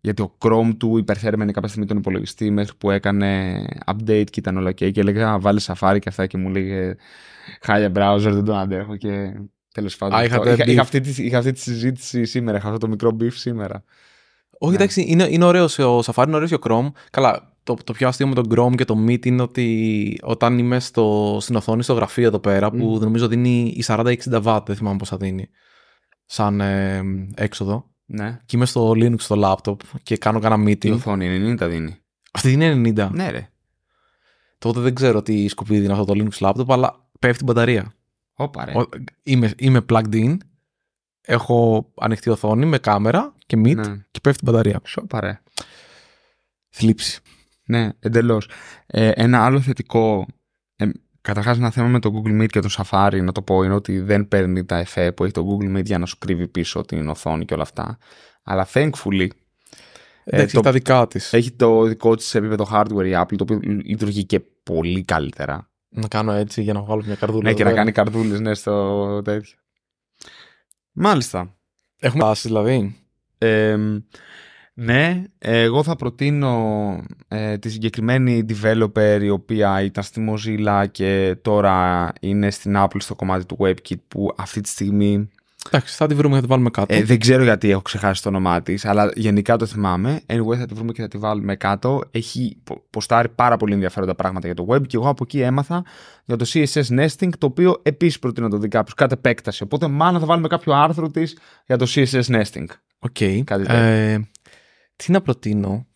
[0.00, 4.56] γιατί ο Chrome του υπερθέρμενε κάποια στιγμή τον υπολογιστή μέχρι που έκανε update και ήταν
[4.56, 6.94] όλα ok και έλεγα βάλε Safari και αυτά και μου έλεγε
[7.60, 9.32] χάλια browser δεν τον αντέχω και
[9.76, 10.34] τέλος πάντων Α, αυτό.
[10.34, 10.68] είχατε είχα, beef.
[10.68, 13.84] είχα, αυτή τη, είχα αυτή τη συζήτηση σήμερα είχα αυτό το μικρό beef σήμερα
[14.58, 14.76] Όχι, Ναι.
[14.82, 16.88] εντάξει, είναι, είναι ωραίος ο Safari, είναι ωραίος και ο Chrome.
[17.10, 20.80] Καλά, το, το πιο αστείο με τον Chrome και το Meet είναι ότι όταν είμαι
[20.80, 24.96] στο, στην οθόνη στο γραφείο εδώ πέρα, που νομίζω δίνει η 40-60 W, δεν θυμάμαι
[24.96, 25.48] πόσα δίνει,
[26.26, 27.02] σαν ε,
[27.34, 27.90] έξοδο.
[28.06, 28.40] ναι.
[28.46, 30.92] Και είμαι στο Linux στο laptop και κάνω κάνα η meeting.
[30.92, 31.96] οθόνη 90 δίνει
[32.32, 33.08] Αυτή είναι 90.
[33.12, 33.48] ναι ρε
[34.58, 37.94] Τότε δεν ξέρω τι σκοπίδι είναι αυτό το Linux laptop, αλλά πέφτει η μπαταρία.
[38.36, 38.88] Όπα ρε Ο-
[39.22, 40.36] Είμαι, είμαι plugged in,
[41.20, 43.96] έχω ανοιχτή οθόνη με κάμερα και meet ναι.
[44.10, 44.80] και πέφτει η μπαταρία.
[44.84, 45.40] Σόπα ρε
[46.68, 47.20] Θλίψη.
[47.66, 48.48] Ναι, εντελώς.
[48.86, 50.26] Ε, ένα άλλο θετικό.
[50.76, 50.86] Ε,
[51.20, 54.00] Καταρχάς, ένα θέμα με το Google Meet και το Safari, να το πω, είναι ότι
[54.00, 57.08] δεν παίρνει τα εφέ που έχει το Google Meet για να σου κρύβει πίσω την
[57.08, 57.98] οθόνη και όλα αυτά.
[58.42, 59.26] Αλλά thankfully.
[60.24, 61.32] Ε, έχει το- τα δικά της.
[61.32, 65.70] Έχει το δικό της σε επίπεδο hardware η Apple, το οποίο λειτουργεί και πολύ καλύτερα.
[65.98, 67.42] Να κάνω έτσι για να βγάλω μια καρδούλα.
[67.42, 67.92] Ναι, και εδώ να πέρα.
[67.92, 69.58] κάνει καρδούλες, ναι, στο τέτοιο.
[70.92, 71.56] Μάλιστα.
[71.98, 72.96] Έχουμε τάσει δηλαδή.
[73.38, 73.76] Ε,
[74.74, 82.12] ναι, εγώ θα προτείνω ε, τη συγκεκριμένη developer η οποία ήταν στη Mozilla και τώρα
[82.20, 85.28] είναι στην Apple στο κομμάτι του WebKit που αυτή τη στιγμή
[85.66, 86.94] Εντάξει, θα τη βρούμε και θα τη βάλουμε κάτω.
[86.94, 90.20] ε, δεν ξέρω γιατί έχω ξεχάσει το όνομά της, αλλά γενικά το θυμάμαι.
[90.26, 92.00] Anyway, θα τη βρούμε και θα τη βάλουμε κάτω.
[92.10, 95.84] Έχει πο- ποστάρει πάρα πολύ ενδιαφέροντα πράγματα για το web και εγώ από εκεί έμαθα
[96.24, 99.62] για το CSS nesting, το οποίο επίσης προτείνω να το δει κάποιος κατ' επέκταση.
[99.62, 102.64] Οπότε, μάλλον θα βάλουμε κάποιο άρθρο της για το CSS nesting.
[102.98, 103.44] Οκ.
[103.44, 104.18] Κάτι Ε,
[104.96, 105.86] τι να προτείνω;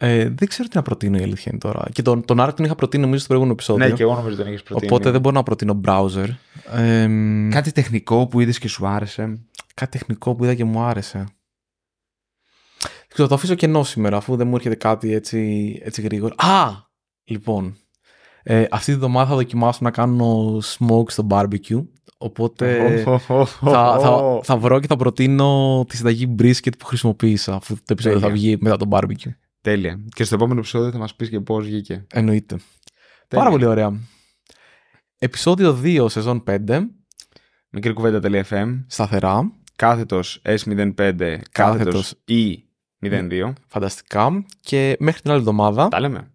[0.00, 1.84] Ε, δεν ξέρω τι να προτείνω η αλήθεια είναι τώρα.
[1.92, 3.88] Και τον, τον Arc τον είχα προτείνει νομίζω στο προηγούμενο επεισόδιο.
[3.88, 4.92] Ναι, και εγώ νομίζω τον έχεις προτείνει.
[4.92, 6.28] Οπότε δεν μπορώ να προτείνω browser.
[6.74, 7.48] Ε, κάτι...
[7.50, 9.38] Κάτι τεχνικό που είδες και σου άρεσε.
[9.74, 11.18] κάτι τεχνικό που είδα και μου άρεσε.
[12.78, 16.34] Δεν ξέρω, το αφήσω κενό σήμερα αφού δεν μου έρχεται κάτι έτσι, έτσι γρήγορα.
[16.36, 16.70] Α!
[17.24, 17.76] Λοιπόν.
[18.42, 21.84] Ε, αυτή τη βδομάδα θα δοκιμάσω να κάνω smoke στο barbecue.
[22.18, 27.82] Οπότε θα, θα, θα βρω και θα προτείνω τη συνταγή brisket που χρησιμοποίησα αφού το
[27.86, 28.42] επεισόδιο θα Τέλεια.
[28.42, 29.32] βγει μετά το barbecue.
[29.60, 30.04] Τέλεια.
[30.14, 32.06] Και στο επόμενο επεισόδιο θα μας πεις και πώς βγήκε.
[32.12, 32.56] Εννοείται.
[33.28, 33.44] Τέλεια.
[33.44, 34.00] Πάρα πολύ ωραία.
[35.18, 36.80] Επεισόδιο 2, σεζόν 5,
[37.70, 38.84] Μικρή κουβέντα.fm.
[38.86, 43.52] σταθερά, Κάθετος S05 κάθετος E02.
[43.66, 46.32] φανταστικά και μέχρι την άλλη εβδομάδα Τα λέμε.